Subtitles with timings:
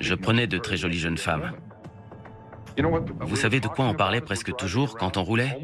[0.00, 1.52] Je prenais de très jolies jeunes femmes.
[3.20, 5.58] Vous savez de quoi on parlait presque toujours quand on roulait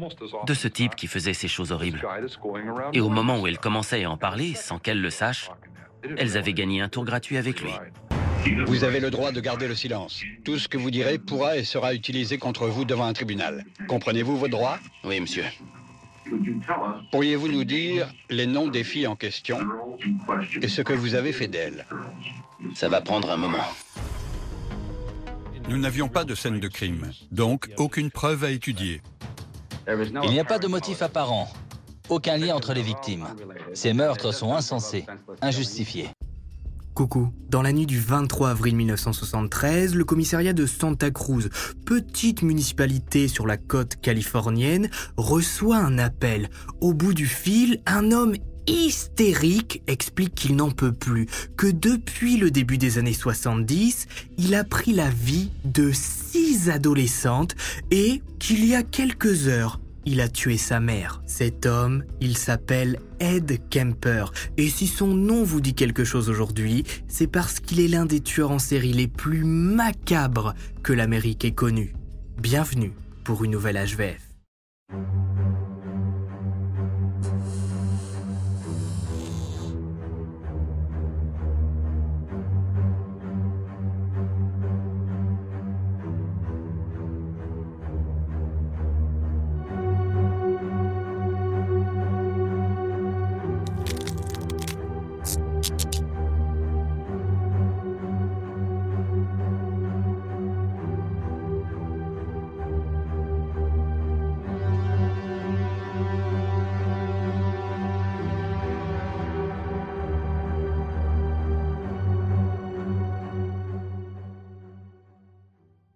[0.47, 2.01] De ce type qui faisait ces choses horribles.
[2.93, 5.51] Et au moment où elles commençaient à en parler, sans qu'elles le sachent,
[6.17, 7.71] elles avaient gagné un tour gratuit avec lui.
[8.65, 10.21] Vous avez le droit de garder le silence.
[10.43, 13.63] Tout ce que vous direz pourra et sera utilisé contre vous devant un tribunal.
[13.87, 14.79] Comprenez-vous vos droits?
[15.05, 15.45] Oui, monsieur.
[17.11, 19.59] Pourriez-vous nous dire les noms des filles en question
[20.61, 21.85] et ce que vous avez fait d'elles?
[22.73, 23.63] Ça va prendre un moment.
[25.69, 29.01] Nous n'avions pas de scène de crime, donc aucune preuve à étudier.
[29.87, 31.51] Il n'y a pas de motif apparent,
[32.09, 33.25] aucun lien entre les victimes.
[33.73, 35.05] Ces meurtres sont insensés,
[35.41, 36.09] injustifiés.
[36.93, 37.33] Coucou.
[37.49, 41.49] Dans la nuit du 23 avril 1973, le commissariat de Santa Cruz,
[41.87, 46.49] petite municipalité sur la côte californienne, reçoit un appel.
[46.81, 48.35] Au bout du fil, un homme
[48.67, 51.27] hystérique explique qu'il n'en peut plus,
[51.57, 57.55] que depuis le début des années 70, il a pris la vie de six adolescentes
[57.91, 61.21] et qu'il y a quelques heures, il a tué sa mère.
[61.25, 64.25] Cet homme, il s'appelle Ed Kemper.
[64.57, 68.19] Et si son nom vous dit quelque chose aujourd'hui, c'est parce qu'il est l'un des
[68.19, 71.93] tueurs en série les plus macabres que l'Amérique ait connu.
[72.41, 74.33] Bienvenue pour une nouvelle HVF.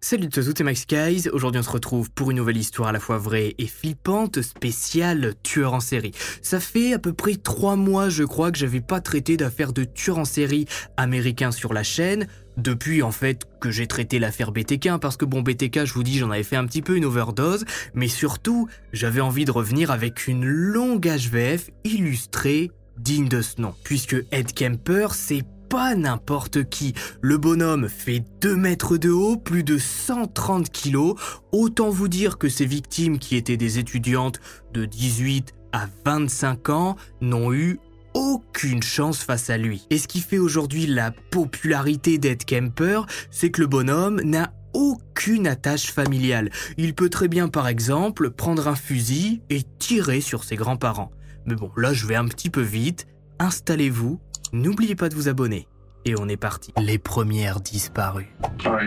[0.09, 1.27] Salut à tous, c'est Max Guys.
[1.33, 5.33] Aujourd'hui, on se retrouve pour une nouvelle histoire à la fois vraie et flippante, spéciale
[5.43, 6.13] tueur en série.
[6.41, 9.83] Ça fait à peu près trois mois, je crois, que j'avais pas traité d'affaires de
[9.83, 10.65] tueur en série
[10.95, 12.27] américain sur la chaîne.
[12.55, 16.19] Depuis, en fait, que j'ai traité l'affaire BTK, parce que bon, BTK, je vous dis,
[16.19, 20.25] j'en avais fait un petit peu une overdose, mais surtout, j'avais envie de revenir avec
[20.27, 23.75] une longue HVF illustrée digne de ce nom.
[23.83, 26.93] Puisque Ed Kemper, c'est pas n'importe qui.
[27.21, 31.15] Le bonhomme fait 2 mètres de haut, plus de 130 kilos.
[31.51, 34.39] Autant vous dire que ces victimes qui étaient des étudiantes
[34.73, 37.79] de 18 à 25 ans n'ont eu
[38.13, 39.85] aucune chance face à lui.
[39.89, 45.47] Et ce qui fait aujourd'hui la popularité d'Ed Kemper, c'est que le bonhomme n'a aucune
[45.47, 46.49] attache familiale.
[46.77, 51.11] Il peut très bien par exemple prendre un fusil et tirer sur ses grands-parents.
[51.45, 53.07] Mais bon, là je vais un petit peu vite.
[53.39, 54.19] Installez-vous
[54.53, 55.67] N'oubliez pas de vous abonner.
[56.05, 56.71] Et on est parti.
[56.81, 58.29] Les premières disparues.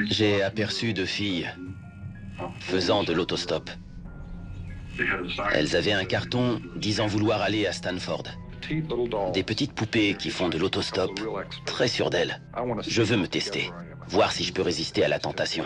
[0.05, 1.49] J'ai aperçu deux filles
[2.61, 3.69] faisant de l'autostop.
[5.53, 8.25] Elles avaient un carton disant vouloir aller à Stanford.
[9.33, 11.11] Des petites poupées qui font de l'autostop,
[11.67, 12.41] très sûres d'elles.
[12.87, 13.71] Je veux me tester,
[14.09, 15.65] voir si je peux résister à la tentation.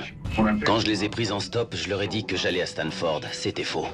[0.65, 3.23] Quand je les ai prises en stop, je leur ai dit que j'allais à Stanford.
[3.33, 3.87] C'était faux.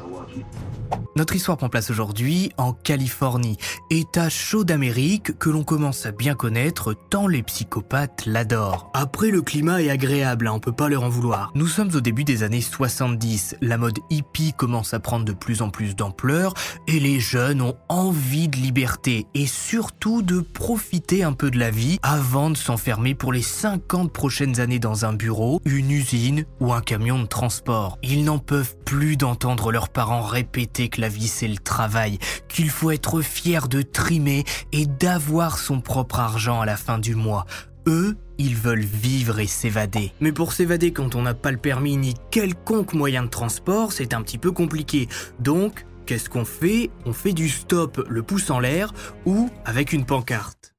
[1.17, 3.59] Notre histoire prend place aujourd'hui en Californie,
[3.91, 8.91] état chaud d'Amérique que l'on commence à bien connaître tant les psychopathes l'adorent.
[8.95, 11.51] Après, le climat est agréable, hein, on peut pas leur en vouloir.
[11.55, 15.63] Nous sommes au début des années 70, la mode hippie commence à prendre de plus
[15.63, 16.55] en plus d'ampleur
[16.87, 21.71] et les jeunes ont envie de liberté et surtout de profiter un peu de la
[21.71, 26.73] vie avant de s'enfermer pour les 50 prochaines années dans un bureau, une usine ou
[26.73, 27.99] un camion de transport.
[28.03, 32.19] Ils n'en peuvent plus d'entendre leurs parents répéter que la vie c'est le travail,
[32.49, 37.15] qu'il faut être fier de trimer et d'avoir son propre argent à la fin du
[37.15, 37.47] mois.
[37.87, 40.13] Eux, ils veulent vivre et s'évader.
[40.21, 44.15] Mais pour s'évader quand on n'a pas le permis ni quelconque moyen de transport, c'est
[44.15, 45.09] un petit peu compliqué.
[45.39, 46.91] Donc, qu'est-ce qu'on fait?
[47.07, 48.93] On fait du stop le pouce en l'air
[49.27, 50.75] ou avec une pancarte.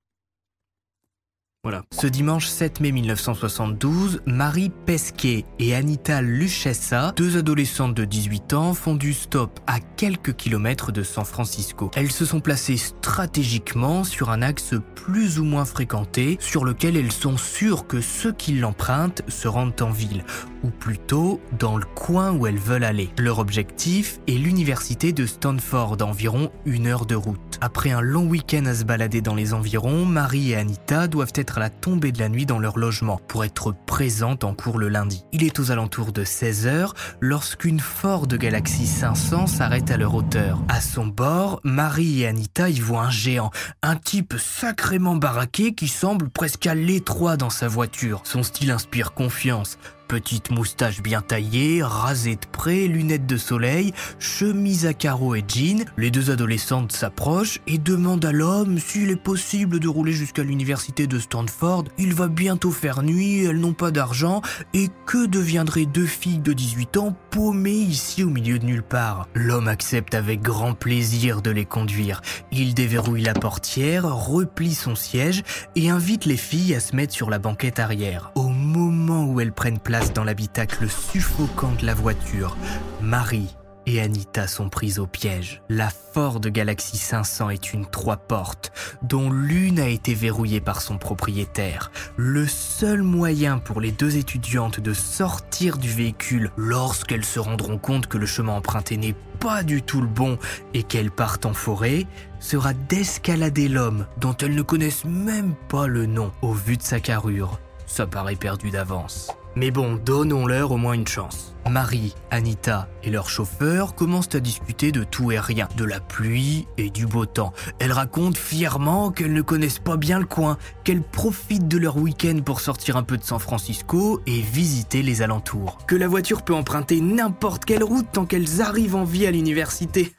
[1.63, 1.83] Voilà.
[1.91, 8.73] Ce dimanche 7 mai 1972, Marie Pesquet et Anita Luchessa, deux adolescentes de 18 ans,
[8.73, 11.91] font du stop à quelques kilomètres de San Francisco.
[11.96, 17.11] Elles se sont placées stratégiquement sur un axe plus ou moins fréquenté, sur lequel elles
[17.11, 20.23] sont sûres que ceux qui l'empruntent se rendent en ville,
[20.63, 23.11] ou plutôt dans le coin où elles veulent aller.
[23.19, 27.59] Leur objectif est l'université de Stanford, environ une heure de route.
[27.61, 31.50] Après un long week-end à se balader dans les environs, Marie et Anita doivent être
[31.59, 35.25] la tombée de la nuit dans leur logement pour être présente en cours le lundi.
[35.31, 40.61] Il est aux alentours de 16h lorsqu'une Ford Galaxy 500 s'arrête à leur hauteur.
[40.69, 43.51] À son bord, Marie et Anita y voient un géant,
[43.81, 48.21] un type sacrément baraqué qui semble presque à l'étroit dans sa voiture.
[48.23, 49.77] Son style inspire confiance.
[50.11, 55.85] Petite moustache bien taillée, rasée de près, lunettes de soleil, chemise à carreaux et jeans,
[55.96, 61.08] les deux adolescentes s'approchent et demandent à l'homme s'il est possible de rouler jusqu'à l'université
[61.08, 61.85] de Stanford.
[61.97, 64.41] Il va bientôt faire nuit, elles n'ont pas d'argent
[64.73, 69.28] et que deviendraient deux filles de 18 ans paumées ici au milieu de nulle part
[69.33, 72.22] L'homme accepte avec grand plaisir de les conduire.
[72.51, 75.43] Il déverrouille la portière, replie son siège
[75.75, 78.31] et invite les filles à se mettre sur la banquette arrière.
[78.35, 82.57] Au moment où elles prennent place dans l'habitacle suffocant de la voiture,
[83.01, 83.55] Marie
[83.85, 85.61] et Anita sont prises au piège.
[85.69, 90.97] La Ford Galaxy 500 est une trois portes, dont l'une a été verrouillée par son
[90.97, 91.91] propriétaire.
[92.17, 98.07] Le seul moyen pour les deux étudiantes de sortir du véhicule lorsqu'elles se rendront compte
[98.07, 100.37] que le chemin emprunté n'est pas du tout le bon
[100.73, 102.05] et qu'elles partent en forêt,
[102.39, 106.99] sera d'escalader l'homme dont elles ne connaissent même pas le nom au vu de sa
[106.99, 107.59] carrure.
[107.87, 109.31] Ça paraît perdu d'avance.
[109.55, 111.55] Mais bon, donnons-leur au moins une chance.
[111.69, 116.67] Marie, Anita et leur chauffeur commencent à discuter de tout et rien, de la pluie
[116.77, 117.53] et du beau temps.
[117.79, 122.39] Elles racontent fièrement qu'elles ne connaissent pas bien le coin, qu'elles profitent de leur week-end
[122.43, 125.77] pour sortir un peu de San Francisco et visiter les alentours.
[125.87, 130.13] Que la voiture peut emprunter n'importe quelle route tant qu'elles arrivent en vie à l'université.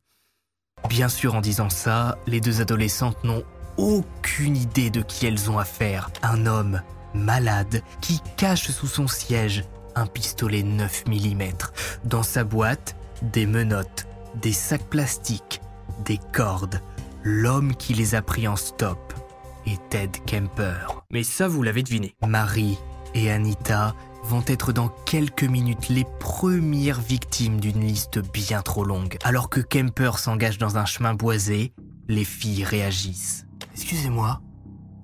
[0.88, 3.44] bien sûr, en disant ça, les deux adolescentes n'ont
[3.76, 6.10] aucune idée de qui elles ont affaire.
[6.22, 6.80] Un homme
[7.14, 9.64] malade qui cache sous son siège
[9.94, 11.42] un pistolet 9 mm.
[12.04, 14.06] Dans sa boîte, des menottes,
[14.40, 15.60] des sacs plastiques,
[16.04, 16.80] des cordes.
[17.22, 19.14] L'homme qui les a pris en stop
[19.66, 21.04] est Ted Kemper.
[21.10, 22.14] Mais ça, vous l'avez deviné.
[22.26, 22.76] Marie
[23.14, 23.94] et Anita
[24.24, 29.16] vont être dans quelques minutes les premières victimes d'une liste bien trop longue.
[29.22, 31.72] Alors que Kemper s'engage dans un chemin boisé,
[32.08, 33.46] les filles réagissent.
[33.72, 34.40] Excusez-moi,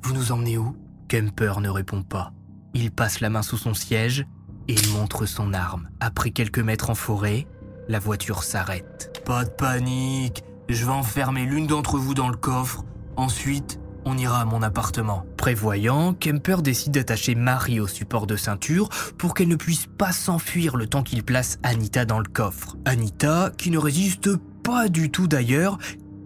[0.03, 0.77] vous nous emmenez où?
[1.11, 2.33] Kemper ne répond pas.
[2.73, 4.27] Il passe la main sous son siège
[4.69, 5.89] et montre son arme.
[5.99, 7.49] Après quelques mètres en forêt,
[7.89, 9.21] la voiture s'arrête.
[9.25, 12.85] Pas de panique, je vais enfermer l'une d'entre vous dans le coffre.
[13.17, 15.25] Ensuite, on ira à mon appartement.
[15.37, 20.77] Prévoyant, Kemper décide d'attacher Marie au support de ceinture pour qu'elle ne puisse pas s'enfuir
[20.77, 22.77] le temps qu'il place Anita dans le coffre.
[22.85, 25.77] Anita, qui ne résiste pas du tout d'ailleurs,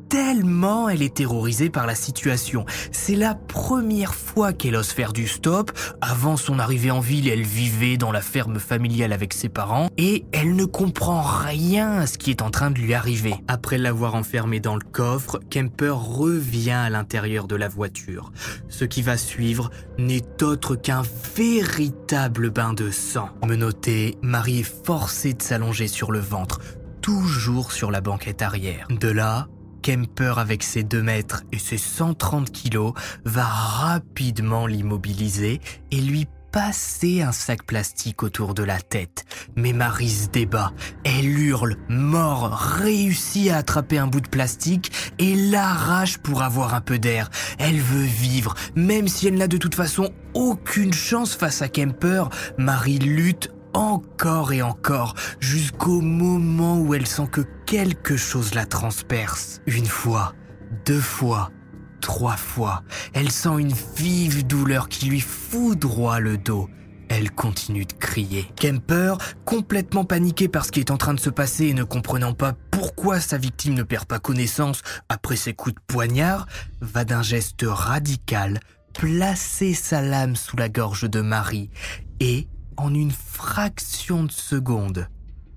[0.08, 2.64] tellement elle est terrorisée par la situation.
[2.92, 5.72] C'est la première fois qu'elle ose faire du stop.
[6.00, 10.24] Avant son arrivée en ville, elle vivait dans la ferme familiale avec ses parents et
[10.32, 13.34] elle ne comprend rien à ce qui est en train de lui arriver.
[13.48, 18.32] Après l'avoir enfermée dans le coffre, Kemper revient à l'intérieur de la voiture.
[18.68, 21.02] Ce qui va suivre n'est autre qu'un
[21.36, 23.28] véritable bain de sang.
[23.46, 26.60] Menottée, Marie est forcée de s'allonger sur le ventre
[27.04, 28.86] toujours sur la banquette arrière.
[28.88, 29.46] De là,
[29.84, 32.94] Kemper, avec ses 2 mètres et ses 130 kilos,
[33.26, 35.60] va rapidement l'immobiliser
[35.90, 39.24] et lui passer un sac plastique autour de la tête.
[39.56, 40.72] Mais Marie se débat.
[41.04, 46.80] Elle hurle, mort, réussit à attraper un bout de plastique et l'arrache pour avoir un
[46.80, 47.28] peu d'air.
[47.58, 52.30] Elle veut vivre, même si elle n'a de toute façon aucune chance face à Kemper.
[52.56, 59.60] Marie lutte encore et encore jusqu'au moment où elle sent que quelque chose la transperce.
[59.66, 60.32] Une fois,
[60.86, 61.50] deux fois,
[62.00, 62.82] trois fois,
[63.12, 66.68] elle sent une vive douleur qui lui foudroie le dos.
[67.10, 68.46] Elle continue de crier.
[68.56, 72.32] Kemper, complètement paniqué par ce qui est en train de se passer et ne comprenant
[72.32, 76.46] pas pourquoi sa victime ne perd pas connaissance après ses coups de poignard,
[76.80, 78.60] va d'un geste radical
[78.94, 81.70] placer sa lame sous la gorge de Marie
[82.20, 85.08] et en une fraction de seconde,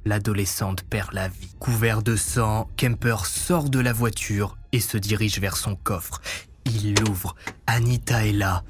[0.06, 1.54] l'adolescente perd la vie.
[1.60, 6.22] Couvert de sang, Kemper sort de la voiture et se dirige vers son coffre.
[6.66, 7.36] Il l'ouvre.
[7.66, 8.64] Anita est là,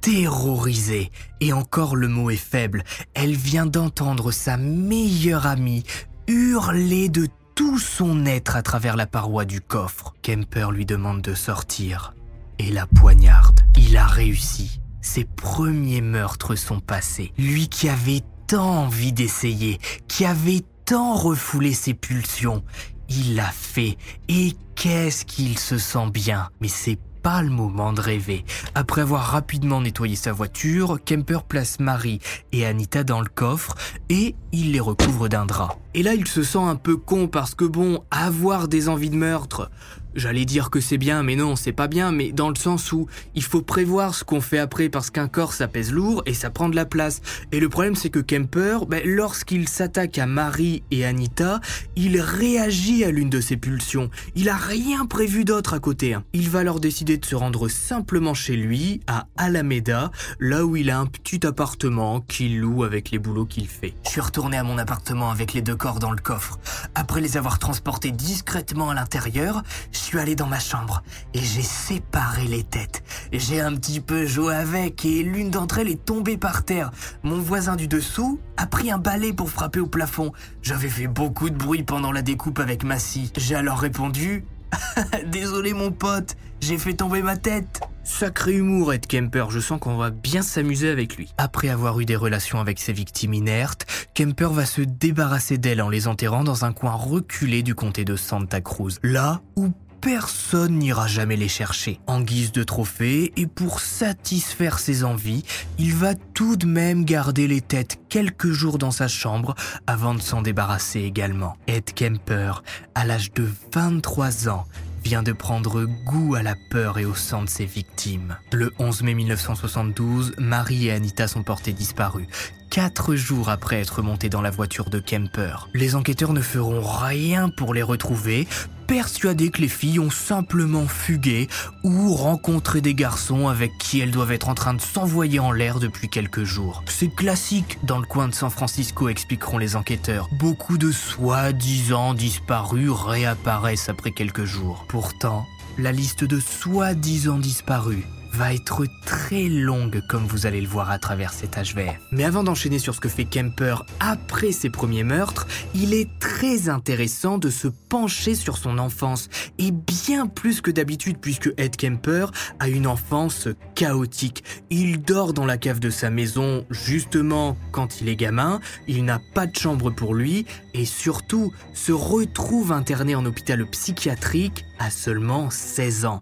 [0.00, 1.10] terrorisée.
[1.40, 2.84] Et encore le mot est faible.
[3.14, 5.84] Elle vient d'entendre sa meilleure amie
[6.26, 10.14] hurler de tout son être à travers la paroi du coffre.
[10.22, 12.14] Kemper lui demande de sortir
[12.58, 13.60] et la poignarde.
[13.76, 14.80] Il a réussi.
[15.04, 17.34] Ses premiers meurtres sont passés.
[17.36, 22.64] Lui qui avait tant envie d'essayer, qui avait tant refoulé ses pulsions,
[23.10, 23.98] il l'a fait.
[24.28, 26.48] Et qu'est-ce qu'il se sent bien.
[26.62, 28.46] Mais c'est pas le moment de rêver.
[28.74, 32.20] Après avoir rapidement nettoyé sa voiture, Kemper place Marie
[32.52, 33.74] et Anita dans le coffre
[34.08, 35.78] et il les recouvre d'un drap.
[35.92, 39.16] Et là, il se sent un peu con parce que bon, avoir des envies de
[39.16, 39.70] meurtre,
[40.16, 43.06] J'allais dire que c'est bien, mais non, c'est pas bien, mais dans le sens où
[43.34, 46.50] il faut prévoir ce qu'on fait après parce qu'un corps ça pèse lourd et ça
[46.50, 47.20] prend de la place.
[47.52, 51.60] Et le problème c'est que Kemper, ben, lorsqu'il s'attaque à Marie et Anita,
[51.96, 54.10] il réagit à l'une de ses pulsions.
[54.34, 56.14] Il a rien prévu d'autre à côté.
[56.14, 56.24] Hein.
[56.32, 60.90] Il va alors décider de se rendre simplement chez lui, à Alameda, là où il
[60.90, 63.94] a un petit appartement qu'il loue avec les boulots qu'il fait.
[64.04, 66.58] Je suis retourné à mon appartement avec les deux corps dans le coffre.
[66.94, 69.62] Après les avoir transportés discrètement à l'intérieur,
[70.04, 73.02] suis allé dans ma chambre et j'ai séparé les têtes.
[73.32, 76.90] J'ai un petit peu joué avec et l'une d'entre elles est tombée par terre.
[77.22, 80.32] Mon voisin du dessous a pris un balai pour frapper au plafond.
[80.62, 83.32] J'avais fait beaucoup de bruit pendant la découpe avec ma scie.
[83.36, 84.44] J'ai alors répondu
[85.26, 87.80] Désolé mon pote, j'ai fait tomber ma tête.
[88.02, 91.32] Sacré humour, Ed Kemper, je sens qu'on va bien s'amuser avec lui.
[91.38, 95.88] Après avoir eu des relations avec ses victimes inertes, Kemper va se débarrasser d'elles en
[95.88, 99.72] les enterrant dans un coin reculé du comté de Santa Cruz, là où
[100.04, 101.98] personne n'ira jamais les chercher.
[102.06, 105.44] En guise de trophée, et pour satisfaire ses envies,
[105.78, 109.54] il va tout de même garder les têtes quelques jours dans sa chambre
[109.86, 111.56] avant de s'en débarrasser également.
[111.68, 112.62] Ed Kemper,
[112.94, 114.66] à l'âge de 23 ans,
[115.02, 118.36] vient de prendre goût à la peur et au sang de ses victimes.
[118.52, 122.28] Le 11 mai 1972, Marie et Anita sont portées disparues
[122.74, 125.68] quatre jours après être montés dans la voiture de Kemper.
[125.74, 128.48] Les enquêteurs ne feront rien pour les retrouver,
[128.88, 131.46] persuadés que les filles ont simplement fugué
[131.84, 135.78] ou rencontré des garçons avec qui elles doivent être en train de s'envoyer en l'air
[135.78, 136.82] depuis quelques jours.
[136.88, 140.28] C'est classique dans le coin de San Francisco, expliqueront les enquêteurs.
[140.32, 144.84] Beaucoup de soi-disant disparus réapparaissent après quelques jours.
[144.88, 145.46] Pourtant,
[145.78, 148.02] la liste de soi-disant disparus
[148.36, 152.00] va être très longue comme vous allez le voir à travers cet HVF.
[152.10, 156.68] Mais avant d'enchaîner sur ce que fait Kemper après ses premiers meurtres, il est très
[156.68, 162.26] intéressant de se pencher sur son enfance et bien plus que d'habitude puisque Ed Kemper
[162.58, 164.42] a une enfance chaotique.
[164.68, 169.20] Il dort dans la cave de sa maison justement quand il est gamin, il n'a
[169.34, 175.50] pas de chambre pour lui et surtout se retrouve interné en hôpital psychiatrique à seulement
[175.50, 176.20] 16 ans.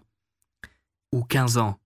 [1.11, 1.77] Ou 15 ans.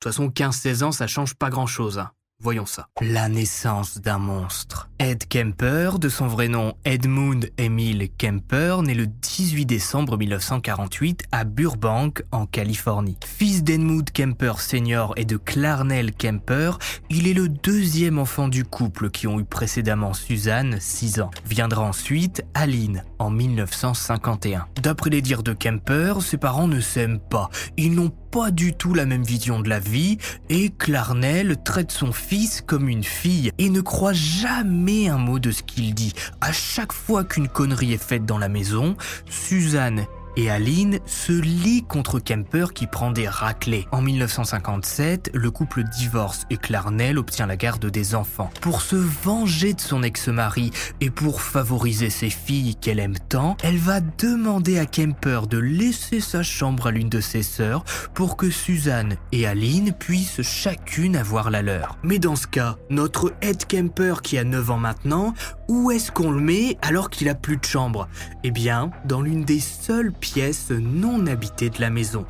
[0.00, 1.98] De toute façon, 15-16 ans, ça change pas grand-chose.
[1.98, 2.10] Hein.
[2.38, 2.88] Voyons ça.
[3.02, 4.89] La naissance d'un monstre.
[5.02, 11.44] Ed Kemper, de son vrai nom Edmund Emil Kemper, né le 18 décembre 1948 à
[11.44, 13.16] Burbank, en Californie.
[13.24, 15.14] Fils d'Edmund Kemper Sr.
[15.16, 16.72] et de Clarnell Kemper,
[17.08, 21.30] il est le deuxième enfant du couple qui ont eu précédemment Suzanne, 6 ans.
[21.46, 24.66] Viendra ensuite Aline, en 1951.
[24.82, 27.48] D'après les dires de Kemper, ses parents ne s'aiment pas.
[27.78, 30.18] Ils n'ont pas du tout la même vision de la vie
[30.50, 35.50] et Clarnell traite son fils comme une fille et ne croit jamais un mot de
[35.50, 36.12] ce qu'il dit.
[36.40, 38.96] À chaque fois qu'une connerie est faite dans la maison,
[39.28, 40.06] Suzanne
[40.36, 43.86] et Aline se lie contre Kemper qui prend des raclés.
[43.92, 48.50] En 1957, le couple divorce et Clarnell obtient la garde des enfants.
[48.60, 50.70] Pour se venger de son ex-mari
[51.00, 56.20] et pour favoriser ses filles qu'elle aime tant, elle va demander à Kemper de laisser
[56.20, 57.84] sa chambre à l'une de ses sœurs
[58.14, 61.98] pour que Suzanne et Aline puissent chacune avoir la leur.
[62.02, 65.34] Mais dans ce cas, notre Ed Kemper qui a 9 ans maintenant,
[65.68, 68.08] où est-ce qu'on le met alors qu'il a plus de chambre?
[68.42, 72.24] Eh bien, dans l'une des seules pièce non habitée de la maison,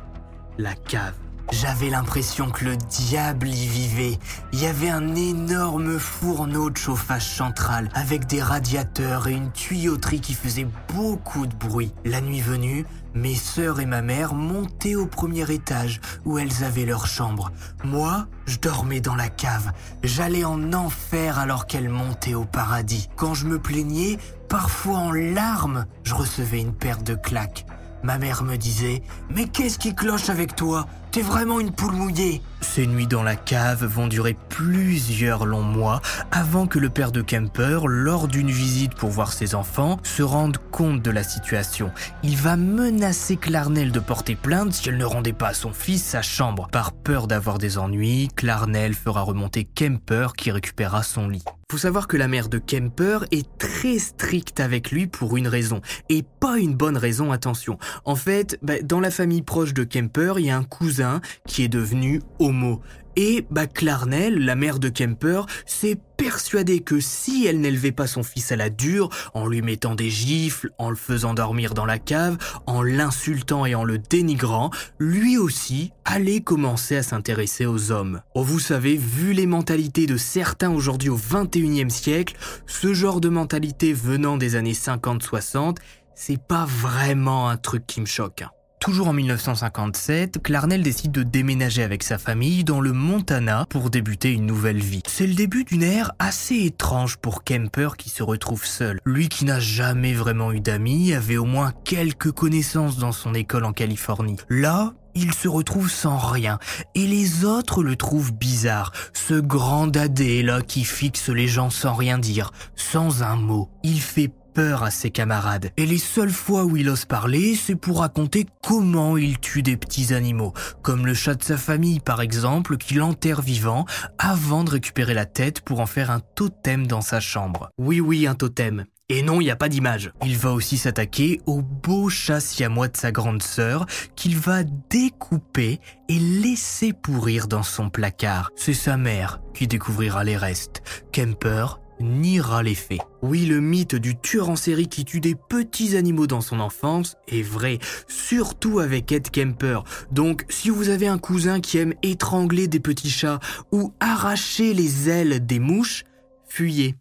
[0.57, 1.13] la cave.
[1.51, 4.17] J'avais l'impression que le diable y vivait.
[4.53, 10.19] Il y avait un énorme fourneau de chauffage central avec des radiateurs et une tuyauterie
[10.19, 10.65] qui faisait
[10.95, 11.93] beaucoup de bruit.
[12.03, 16.85] La nuit venue, mes sœurs et ma mère montaient au premier étage où elles avaient
[16.85, 17.51] leur chambre.
[17.83, 19.73] Moi, je dormais dans la cave.
[20.01, 23.09] J'allais en enfer alors qu'elles montaient au paradis.
[23.15, 24.17] Quand je me plaignais,
[24.49, 27.67] parfois en larmes, je recevais une paire de claques.
[28.03, 30.87] Ma mère me disait Mais qu'est-ce qui cloche avec toi?
[31.11, 36.01] T'es vraiment une poule mouillée Ces nuits dans la cave vont durer plusieurs longs mois
[36.31, 40.57] avant que le père de Kemper, lors d'une visite pour voir ses enfants, se rende
[40.71, 41.91] compte de la situation.
[42.23, 46.01] Il va menacer Clarnell de porter plainte si elle ne rendait pas à son fils
[46.01, 46.69] sa chambre.
[46.71, 51.43] Par peur d'avoir des ennuis, Clarnell fera remonter Kemper qui récupérera son lit.
[51.71, 55.79] Faut savoir que la mère de Kemper est très stricte avec lui pour une raison,
[56.09, 57.77] et pas une bonne raison, attention.
[58.03, 61.00] En fait, bah, dans la famille proche de Kemper, il y a un cousin
[61.47, 62.81] qui est devenu homo.
[63.15, 68.23] Et bah, Clarnell, la mère de Kemper, s'est persuadée que si elle n'élevait pas son
[68.23, 71.99] fils à la dure, en lui mettant des gifles, en le faisant dormir dans la
[71.99, 78.21] cave, en l'insultant et en le dénigrant, lui aussi allait commencer à s'intéresser aux hommes.
[78.33, 83.29] Oh, vous savez, vu les mentalités de certains aujourd'hui au 21e siècle, ce genre de
[83.29, 85.77] mentalité venant des années 50-60,
[86.15, 88.43] c'est pas vraiment un truc qui me choque.
[88.81, 94.31] Toujours en 1957, Clarnell décide de déménager avec sa famille dans le Montana pour débuter
[94.31, 95.03] une nouvelle vie.
[95.05, 98.99] C'est le début d'une ère assez étrange pour Kemper qui se retrouve seul.
[99.05, 103.65] Lui qui n'a jamais vraiment eu d'amis avait au moins quelques connaissances dans son école
[103.65, 104.37] en Californie.
[104.49, 106.59] Là, il se retrouve sans rien,
[106.95, 111.93] et les autres le trouvent bizarre, ce grand dadé là qui fixe les gens sans
[111.93, 113.69] rien dire, sans un mot.
[113.83, 115.71] Il fait peur à ses camarades.
[115.77, 119.77] Et les seules fois où il ose parler, c'est pour raconter comment il tue des
[119.77, 123.85] petits animaux, comme le chat de sa famille par exemple, qu'il enterre vivant
[124.17, 127.69] avant de récupérer la tête pour en faire un totem dans sa chambre.
[127.77, 128.85] Oui oui, un totem.
[129.13, 130.13] Et non, il n'y a pas d'image.
[130.25, 135.81] Il va aussi s'attaquer au beau chat siamois de sa grande sœur qu'il va découper
[136.07, 138.51] et laisser pourrir dans son placard.
[138.55, 140.81] C'est sa mère qui découvrira les restes.
[141.11, 143.01] Kemper niera les faits.
[143.21, 147.17] Oui, le mythe du tueur en série qui tue des petits animaux dans son enfance
[147.27, 149.83] est vrai, surtout avec Ed Kemper.
[150.13, 153.41] Donc, si vous avez un cousin qui aime étrangler des petits chats
[153.73, 156.05] ou arracher les ailes des mouches,
[156.47, 156.95] fuyez.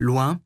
[0.00, 0.40] Loin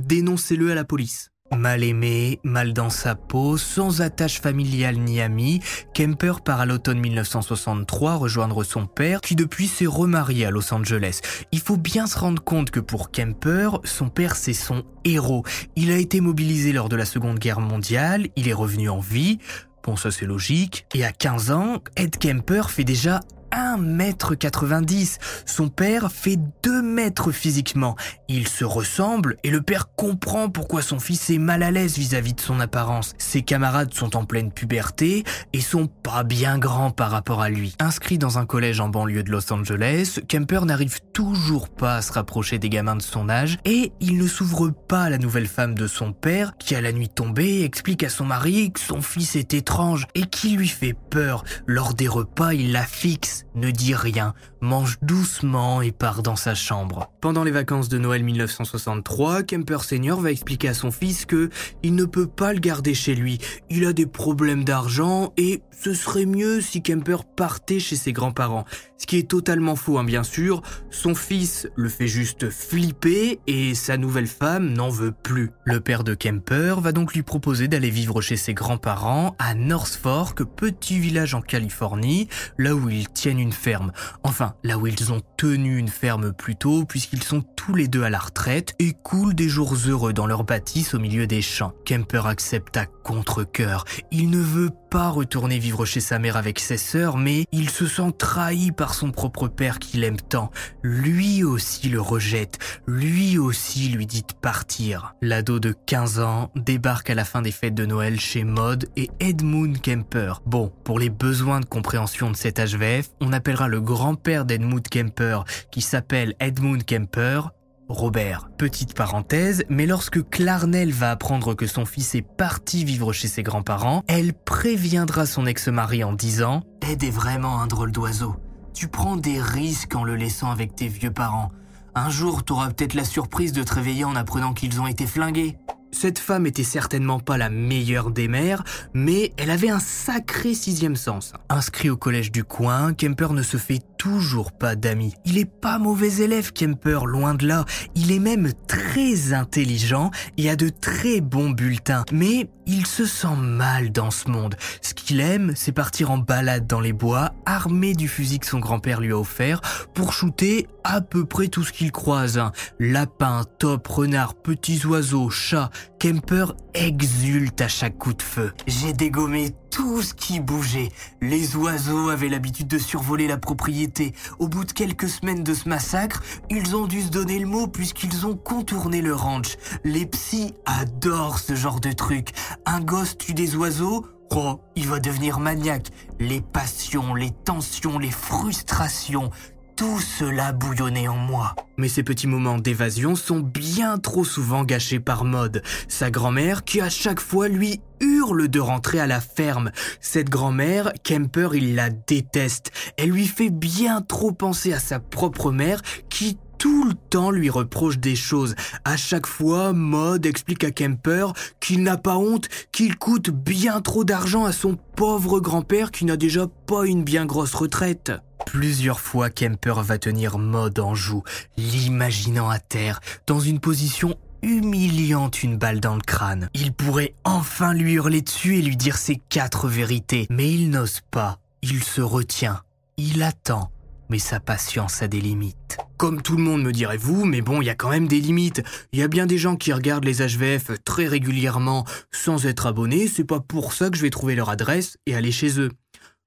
[0.00, 1.32] dénoncez-le à la police.
[1.56, 5.60] Mal aimé, mal dans sa peau, sans attache familiale ni amie,
[5.92, 11.20] Kemper part à l'automne 1963 rejoindre son père qui depuis s'est remarié à Los Angeles.
[11.52, 15.44] Il faut bien se rendre compte que pour Kemper, son père c'est son héros.
[15.76, 19.38] Il a été mobilisé lors de la Seconde Guerre mondiale, il est revenu en vie.
[19.84, 20.86] Bon, ça c'est logique.
[20.94, 23.20] Et à 15 ans, Ed Kemper fait déjà
[23.52, 25.18] 1m90.
[25.46, 27.96] Son père fait 2 mètres physiquement.
[28.28, 32.34] Ils se ressemblent et le père comprend pourquoi son fils est mal à l'aise vis-à-vis
[32.34, 33.14] de son apparence.
[33.18, 37.74] Ses camarades sont en pleine puberté et sont pas bien grands par rapport à lui.
[37.78, 42.12] Inscrit dans un collège en banlieue de Los Angeles, Kemper n'arrive toujours pas à se
[42.12, 45.74] rapprocher des gamins de son âge et il ne s'ouvre pas à la nouvelle femme
[45.74, 49.36] de son père qui à la nuit tombée explique à son mari que son fils
[49.36, 51.44] est étrange et qui lui fait peur.
[51.66, 56.54] Lors des repas, il la fixe ne dit rien, mange doucement et part dans sa
[56.54, 57.10] chambre.
[57.20, 61.50] Pendant les vacances de Noël 1963, Kemper Senior va expliquer à son fils que
[61.82, 63.38] il ne peut pas le garder chez lui.
[63.70, 68.64] Il a des problèmes d'argent et ce serait mieux si Kemper partait chez ses grands-parents.
[69.02, 70.62] Ce qui est totalement faux, hein, bien sûr.
[70.92, 75.50] Son fils le fait juste flipper et sa nouvelle femme n'en veut plus.
[75.64, 79.98] Le père de Kemper va donc lui proposer d'aller vivre chez ses grands-parents à North
[80.00, 83.90] Fork, petit village en Californie, là où ils tiennent une ferme.
[84.22, 88.04] Enfin, là où ils ont tenu une ferme plus tôt, puisqu'ils sont tous les deux
[88.04, 91.72] à la retraite et coulent des jours heureux dans leur bâtisse au milieu des champs.
[91.84, 93.84] Kemper accepte à contre-coeur.
[94.12, 97.86] Il ne veut pas retourner vivre chez sa mère avec ses sœurs, mais il se
[97.86, 100.50] sent trahi par son propre père qu'il aime tant.
[100.82, 105.14] Lui aussi le rejette, lui aussi lui dit de partir.
[105.22, 109.08] L'ado de 15 ans débarque à la fin des fêtes de Noël chez Maud et
[109.18, 110.42] Edmund Kemper.
[110.44, 115.44] Bon, pour les besoins de compréhension de cet HVF, on appellera le grand-père d'Edmund Kemper,
[115.70, 117.48] qui s'appelle Edmund Kemper,
[117.88, 118.48] Robert.
[118.56, 123.42] Petite parenthèse, mais lorsque Clarnell va apprendre que son fils est parti vivre chez ses
[123.42, 128.36] grands-parents, elle préviendra son ex-mari en disant⁇ Ed est vraiment un drôle d'oiseau.
[128.74, 131.50] Tu prends des risques en le laissant avec tes vieux parents.
[131.94, 135.58] Un jour, t'auras peut-être la surprise de te réveiller en apprenant qu'ils ont été flingués.
[135.92, 140.96] Cette femme était certainement pas la meilleure des mères, mais elle avait un sacré sixième
[140.96, 141.34] sens.
[141.50, 145.14] Inscrit au collège du coin, Kemper ne se fait toujours pas d'amis.
[145.24, 147.66] Il est pas mauvais élève, Kemper, loin de là.
[147.94, 152.04] Il est même très intelligent et a de très bons bulletins.
[152.10, 154.56] Mais il se sent mal dans ce monde.
[154.80, 158.60] Ce qu'il aime, c'est partir en balade dans les bois, armé du fusil que son
[158.60, 159.60] grand-père lui a offert,
[159.94, 162.40] pour shooter à peu près tout ce qu'il croise.
[162.78, 165.70] Lapins, top, renards, petits oiseaux, chats.
[165.98, 168.52] Kemper exulte à chaque coup de feu.
[168.66, 170.90] J'ai dégommé tout ce qui bougeait.
[171.20, 174.12] Les oiseaux avaient l'habitude de survoler la propriété.
[174.38, 177.66] Au bout de quelques semaines de ce massacre, ils ont dû se donner le mot
[177.66, 179.56] puisqu'ils ont contourné le ranch.
[179.84, 182.30] Les psys adorent ce genre de truc.
[182.66, 185.88] Un gosse tue des oiseaux, Oh, il va devenir maniaque.
[186.18, 189.30] Les passions, les tensions, les frustrations,
[189.76, 191.54] tout cela bouillonnait en moi.
[191.76, 196.80] Mais ces petits moments d'évasion sont bien trop souvent gâchés par Maud, sa grand-mère qui
[196.80, 199.70] à chaque fois lui hurle de rentrer à la ferme.
[200.00, 202.72] Cette grand-mère, Kemper, il la déteste.
[202.96, 207.50] Elle lui fait bien trop penser à sa propre mère qui tout le temps lui
[207.50, 208.54] reproche des choses.
[208.84, 214.04] À chaque fois, Maud explique à Kemper qu'il n'a pas honte, qu'il coûte bien trop
[214.04, 218.12] d'argent à son pauvre grand-père qui n'a déjà pas une bien grosse retraite.
[218.46, 221.24] Plusieurs fois, Kemper va tenir Maud en joue,
[221.56, 226.48] l'imaginant à terre, dans une position humiliante une balle dans le crâne.
[226.54, 231.00] Il pourrait enfin lui hurler dessus et lui dire ses quatre vérités, mais il n'ose
[231.10, 231.40] pas.
[231.62, 232.60] Il se retient.
[232.98, 233.71] Il attend
[234.12, 235.78] mais sa patience a des limites.
[235.96, 238.20] Comme tout le monde me dirait vous, mais bon, il y a quand même des
[238.20, 238.62] limites.
[238.92, 243.08] Il y a bien des gens qui regardent les HVF très régulièrement sans être abonnés,
[243.08, 245.70] c'est pas pour ça que je vais trouver leur adresse et aller chez eux.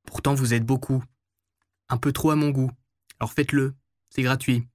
[0.08, 1.04] Pourtant, vous êtes beaucoup.
[1.88, 2.72] Un peu trop à mon goût.
[3.20, 3.76] Alors faites-le,
[4.10, 4.68] c'est gratuit.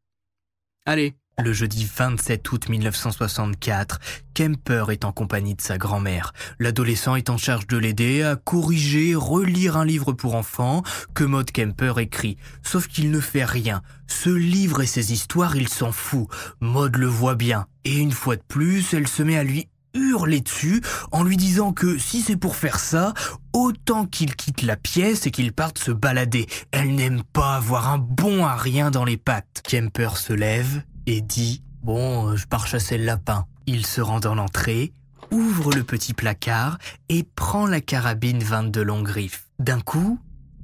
[0.87, 1.20] Allez.
[1.43, 3.99] Le jeudi 27 août 1964,
[4.35, 6.35] Kemper est en compagnie de sa grand-mère.
[6.59, 10.83] L'adolescent est en charge de l'aider à corriger, relire un livre pour enfants
[11.15, 12.37] que Maud Kemper écrit.
[12.63, 13.81] Sauf qu'il ne fait rien.
[14.07, 16.27] Ce livre et ses histoires, il s'en fout.
[16.61, 17.67] Maud le voit bien.
[17.85, 21.73] Et une fois de plus, elle se met à lui hurler dessus en lui disant
[21.73, 23.15] que si c'est pour faire ça,
[23.53, 26.47] autant qu'il quitte la pièce et qu'il parte se balader.
[26.71, 29.63] Elle n'aime pas avoir un bon à rien dans les pattes.
[29.67, 33.47] Kemper se lève et dit Bon, je pars chasser le lapin.
[33.67, 34.93] Il se rend dans l'entrée,
[35.31, 39.47] ouvre le petit placard et prend la carabine 22 longue griffe.
[39.59, 40.19] D'un coup,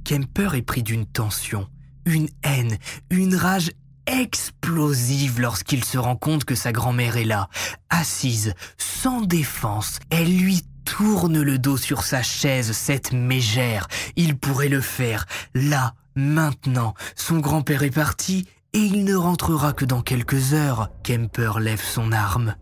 [0.05, 1.68] Kemper est pris d'une tension,
[2.05, 2.77] une haine,
[3.11, 3.70] une rage
[4.07, 7.49] explosive lorsqu'il se rend compte que sa grand-mère est là,
[7.90, 9.99] assise, sans défense.
[10.11, 13.88] Elle lui tourne le dos sur sa chaise, cette mégère.
[14.14, 16.94] Il pourrait le faire, là, maintenant.
[17.16, 18.46] Son grand-père est parti
[18.77, 20.91] et il ne rentrera que dans quelques heures.
[21.03, 22.57] Kemper lève son arme,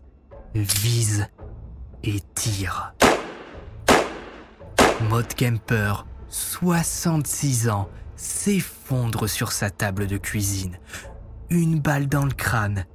[0.53, 1.27] vise
[2.05, 2.93] et tire.
[5.09, 10.79] Maud Kemper, 66 ans, s'effondre sur sa table de cuisine.
[11.49, 12.85] Une balle dans le crâne,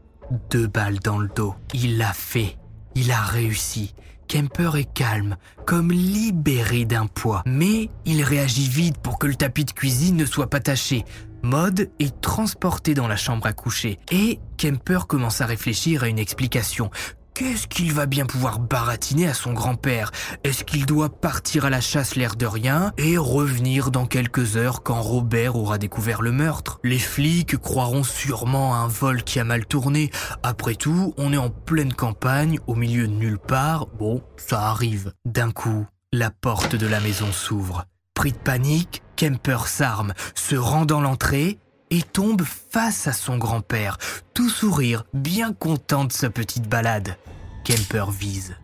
[0.48, 1.54] deux balles dans le dos.
[1.74, 2.56] Il l'a fait,
[2.94, 3.94] il a réussi.
[4.28, 7.42] Kemper est calme, comme libéré d'un poids.
[7.44, 11.04] Mais il réagit vite pour que le tapis de cuisine ne soit pas taché.
[11.42, 16.18] Maud est transportée dans la chambre à coucher et Kemper commence à réfléchir à une
[16.18, 16.90] explication.
[17.35, 20.12] Qu'est-ce qu'il va bien pouvoir baratiner à son grand-père?
[20.44, 24.83] Est-ce qu'il doit partir à la chasse l'air de rien et revenir dans quelques heures
[24.83, 26.81] quand Robert aura découvert le meurtre?
[26.85, 30.11] Les flics croiront sûrement à un vol qui a mal tourné.
[30.42, 33.87] Après tout, on est en pleine campagne, au milieu de nulle part.
[33.87, 35.14] Bon, ça arrive.
[35.24, 37.87] D'un coup, la porte de la maison s'ouvre.
[38.20, 43.96] Pris de panique, Kemper s'arme, se rend dans l'entrée et tombe face à son grand-père,
[44.35, 47.16] tout sourire, bien content de sa petite balade.
[47.64, 48.59] Kemper vise.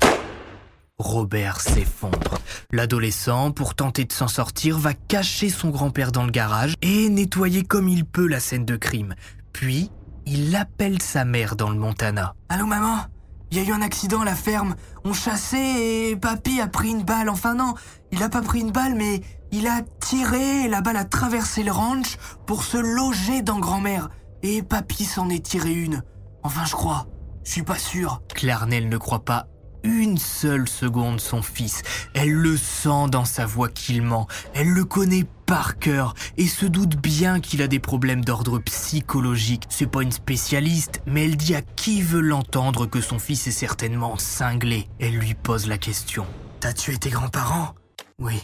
[0.99, 2.39] Robert s'effondre.
[2.71, 7.63] L'adolescent, pour tenter de s'en sortir, va cacher son grand-père dans le garage et nettoyer
[7.63, 9.15] comme il peut la scène de crime.
[9.55, 9.91] Puis,
[10.27, 12.35] il appelle sa mère dans le Montana.
[12.51, 13.07] Allô maman?
[13.53, 14.75] Il y a eu un accident à la ferme.
[15.05, 17.29] On chassait et papy a pris une balle.
[17.29, 17.75] Enfin non,
[18.11, 21.63] il a pas pris une balle mais il a tiré et la balle a traversé
[21.63, 24.09] le ranch pour se loger dans grand-mère.
[24.43, 26.03] Et papy s'en est tiré une.
[26.43, 27.07] Enfin, je crois.
[27.45, 28.23] Je suis pas sûr.
[28.35, 29.47] Clarnell ne croit pas
[29.83, 31.83] une seule seconde son fils.
[32.15, 34.27] Elle le sent dans sa voix qu'il ment.
[34.53, 39.65] Elle le connaît par cœur et se doute bien qu'il a des problèmes d'ordre psychologique.
[39.69, 43.53] C'est pas une spécialiste, mais elle dit à qui veut l'entendre que son fils est
[43.53, 44.89] certainement cinglé.
[44.99, 46.27] Elle lui pose la question.
[46.59, 47.75] T'as tué tes grands-parents?
[48.19, 48.43] Oui.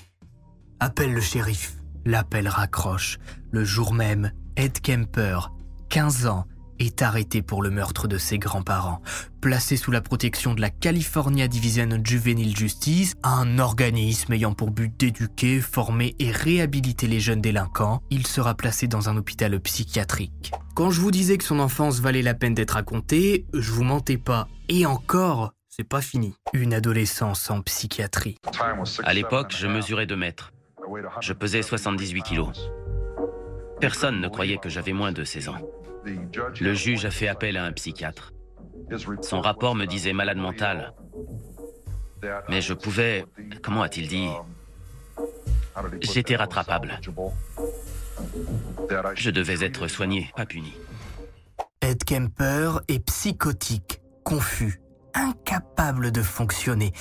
[0.84, 1.74] Appelle le shérif.
[2.04, 3.20] L'appel raccroche.
[3.52, 5.52] Le jour même, Ed Kemper,
[5.90, 6.44] 15 ans,
[6.80, 9.00] est arrêté pour le meurtre de ses grands-parents.
[9.40, 14.92] Placé sous la protection de la California Division Juvenile Justice, un organisme ayant pour but
[14.98, 20.50] d'éduquer, former et réhabiliter les jeunes délinquants, il sera placé dans un hôpital psychiatrique.
[20.74, 24.18] Quand je vous disais que son enfance valait la peine d'être racontée, je vous mentais
[24.18, 24.48] pas.
[24.68, 26.34] Et encore, c'est pas fini.
[26.52, 28.34] Une adolescence en psychiatrie.
[29.04, 30.52] À l'époque, je mesurais 2 mètres.
[31.20, 32.70] Je pesais 78 kilos.
[33.80, 35.58] Personne ne croyait que j'avais moins de 16 ans.
[36.60, 38.32] Le juge a fait appel à un psychiatre.
[39.22, 40.92] Son rapport me disait malade mental.
[42.48, 43.24] Mais je pouvais...
[43.62, 44.28] Comment a-t-il dit?
[46.00, 47.00] J'étais rattrapable.
[49.14, 50.72] Je devais être soigné, pas puni.
[51.80, 54.80] Ed Kemper est psychotique, confus,
[55.14, 56.92] incapable de fonctionner.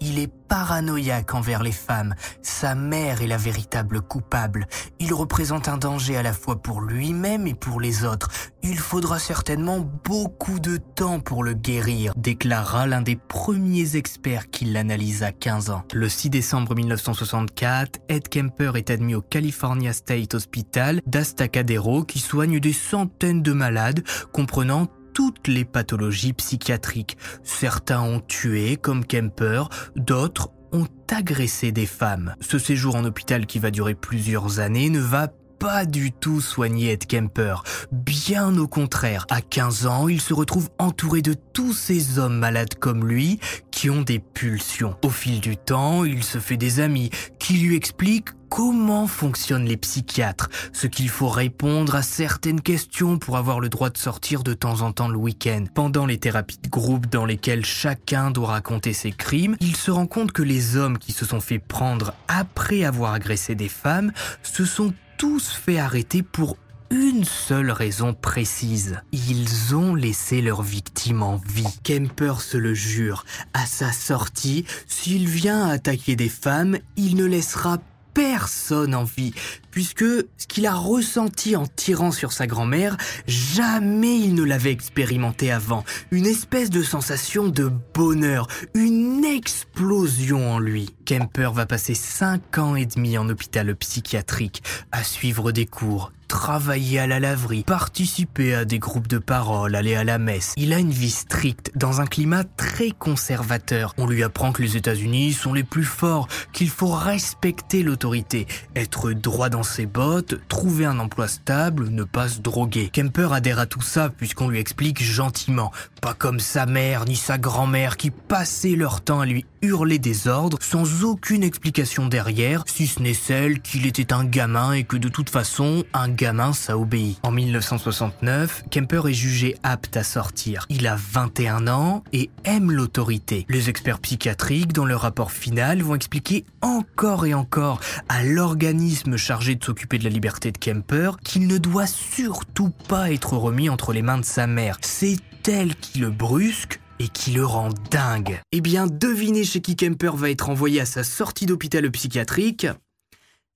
[0.00, 2.14] Il est paranoïaque envers les femmes.
[2.42, 4.66] Sa mère est la véritable coupable.
[4.98, 8.28] Il représente un danger à la fois pour lui-même et pour les autres.
[8.62, 14.64] Il faudra certainement beaucoup de temps pour le guérir, déclara l'un des premiers experts qui
[14.64, 15.82] l'analyse à 15 ans.
[15.92, 22.60] Le 6 décembre 1964, Ed Kemper est admis au California State Hospital d'Astacadero qui soigne
[22.60, 27.16] des centaines de malades, comprenant toutes les pathologies psychiatriques.
[27.42, 29.64] Certains ont tué, comme Kemper,
[29.96, 32.34] d'autres ont agressé des femmes.
[32.40, 35.28] Ce séjour en hôpital qui va durer plusieurs années ne va
[35.60, 37.56] pas du tout soigner Ed Kemper.
[37.92, 42.74] Bien au contraire, à 15 ans, il se retrouve entouré de tous ces hommes malades
[42.76, 43.38] comme lui
[43.70, 44.96] qui ont des pulsions.
[45.04, 49.76] Au fil du temps, il se fait des amis qui lui expliquent comment fonctionnent les
[49.76, 54.54] psychiatres, ce qu'il faut répondre à certaines questions pour avoir le droit de sortir de
[54.54, 55.64] temps en temps le week-end.
[55.74, 60.06] Pendant les thérapies de groupe dans lesquelles chacun doit raconter ses crimes, il se rend
[60.06, 64.10] compte que les hommes qui se sont fait prendre après avoir agressé des femmes
[64.42, 66.56] se sont tous fait arrêter pour
[66.90, 69.02] une seule raison précise.
[69.12, 71.66] Ils ont laissé leur victime en vie.
[71.84, 73.26] Kemper se le jure.
[73.52, 77.80] À sa sortie, s'il vient attaquer des femmes, il ne laissera
[78.20, 79.32] personne en vie,
[79.70, 85.50] puisque ce qu'il a ressenti en tirant sur sa grand-mère, jamais il ne l'avait expérimenté
[85.50, 85.84] avant.
[86.10, 90.90] Une espèce de sensation de bonheur, une explosion en lui.
[91.06, 97.00] Kemper va passer 5 ans et demi en hôpital psychiatrique, à suivre des cours, travailler
[97.00, 100.54] à la laverie, participer à des groupes de parole, aller à la messe.
[100.56, 103.94] Il a une vie stricte dans un climat très conservateur.
[103.98, 109.10] On lui apprend que les États-Unis sont les plus forts, qu'il faut respecter l'autorité, être
[109.10, 112.90] droit dans ses bottes, trouver un emploi stable, ne pas se droguer.
[112.92, 117.38] Kemper adhère à tout ça puisqu'on lui explique gentiment, pas comme sa mère ni sa
[117.38, 122.86] grand-mère qui passaient leur temps à lui hurler des ordres sans aucune explication derrière, si
[122.86, 126.76] ce n'est celle qu'il était un gamin et que de toute façon, un gamin ça
[126.76, 127.18] obéit.
[127.22, 130.66] En 1969, Kemper est jugé apte à sortir.
[130.68, 133.46] Il a 21 ans et aime l'autorité.
[133.48, 137.80] Les experts psychiatriques, dans leur rapport final, vont expliquer encore et encore
[138.10, 143.10] à l'organisme chargé de s'occuper de la liberté de Kemper qu'il ne doit surtout pas
[143.10, 144.76] être remis entre les mains de sa mère.
[144.82, 145.16] C'est
[145.48, 148.40] elle qui le brusque et qui le rend dingue.
[148.52, 152.66] Eh bien, devinez chez qui Kemper va être envoyé à sa sortie d'hôpital psychiatrique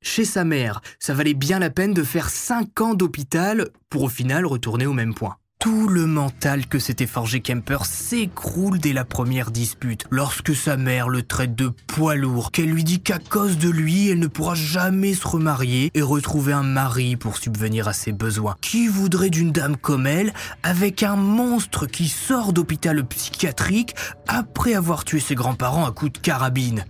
[0.04, 0.82] Chez sa mère.
[1.00, 4.92] Ça valait bien la peine de faire 5 ans d'hôpital pour au final retourner au
[4.92, 10.54] même point tout le mental que s'était forgé Kemper s'écroule dès la première dispute, lorsque
[10.54, 14.18] sa mère le traite de poids lourd, qu'elle lui dit qu'à cause de lui, elle
[14.18, 18.56] ne pourra jamais se remarier et retrouver un mari pour subvenir à ses besoins.
[18.60, 23.94] Qui voudrait d'une dame comme elle, avec un monstre qui sort d'hôpital psychiatrique
[24.28, 26.84] après avoir tué ses grands-parents à coups de carabine?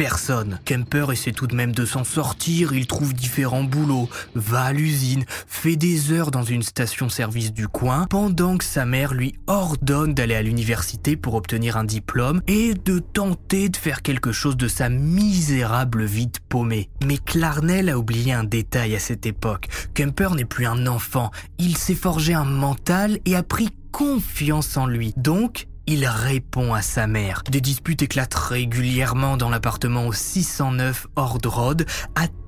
[0.00, 0.60] Personne.
[0.64, 5.26] Kemper essaie tout de même de s'en sortir, il trouve différents boulots, va à l'usine,
[5.46, 10.36] fait des heures dans une station-service du coin, pendant que sa mère lui ordonne d'aller
[10.36, 14.88] à l'université pour obtenir un diplôme et de tenter de faire quelque chose de sa
[14.88, 16.88] misérable vie de paumée.
[17.04, 19.68] Mais Clarnell a oublié un détail à cette époque.
[19.92, 24.86] Kemper n'est plus un enfant, il s'est forgé un mental et a pris confiance en
[24.86, 25.12] lui.
[25.18, 27.42] Donc, il répond à sa mère.
[27.50, 31.84] Des disputes éclatent régulièrement dans l'appartement au 609 Horde Road,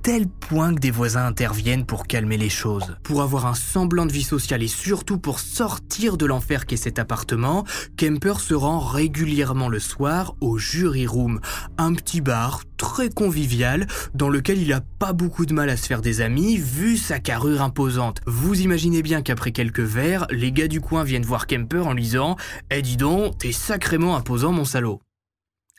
[0.03, 2.97] tel point que des voisins interviennent pour calmer les choses.
[3.05, 6.99] Pour avoir un semblant de vie sociale et surtout pour sortir de l'enfer qu'est cet
[6.99, 7.65] appartement,
[7.97, 11.41] Kemper se rend régulièrement le soir au Jury Room,
[11.79, 15.87] un petit bar très convivial dans lequel il a pas beaucoup de mal à se
[15.87, 18.21] faire des amis vu sa carrure imposante.
[18.27, 22.03] Vous imaginez bien qu'après quelques verres, les gars du coin viennent voir Kemper en lui
[22.03, 22.37] disant
[22.71, 25.01] "Eh dis donc, t'es sacrément imposant mon salaud."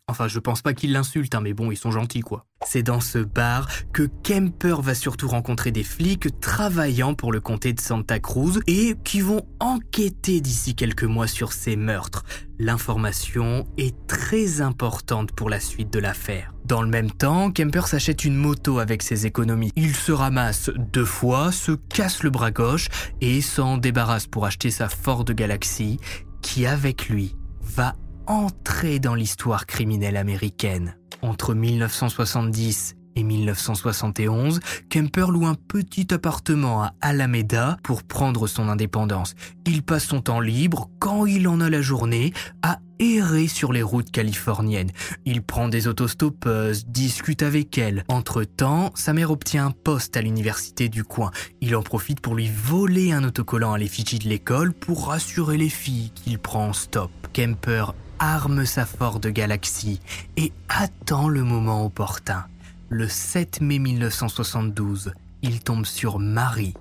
[0.10, 2.46] Enfin, je pense pas qu'ils l'insultent, hein, mais bon, ils sont gentils, quoi.
[2.66, 7.72] C'est dans ce bar que Kemper va surtout rencontrer des flics travaillant pour le comté
[7.72, 12.26] de Santa Cruz et qui vont enquêter d'ici quelques mois sur ces meurtres.
[12.60, 16.54] L'information est très importante pour la suite de l'affaire.
[16.66, 19.72] Dans le même temps, Kemper s'achète une moto avec ses économies.
[19.78, 22.90] Il se ramasse deux fois, se casse le bras gauche
[23.22, 25.98] et s'en débarrasse pour acheter sa Ford Galaxy
[26.42, 27.96] qui, avec lui, va
[28.28, 30.96] entrer dans l'histoire criminelle américaine.
[31.22, 34.60] Entre 1970 et 1971,
[34.90, 39.36] Kemper loue un petit appartement à Alameda pour prendre son indépendance.
[39.66, 43.84] Il passe son temps libre, quand il en a la journée, à errer sur les
[43.84, 44.92] routes californiennes.
[45.26, 48.04] Il prend des autostoppeuses, discute avec elles.
[48.08, 51.32] Entre-temps, sa mère obtient un poste à l'université du coin.
[51.62, 55.70] Il en profite pour lui voler un autocollant à l'effigie de l'école pour rassurer les
[55.70, 57.12] filles qu'il prend en stop.
[57.34, 60.00] Kemper arme sa Ford Galaxy
[60.38, 62.46] et attend le moment opportun.
[62.88, 66.74] Le 7 mai 1972, il tombe sur Marie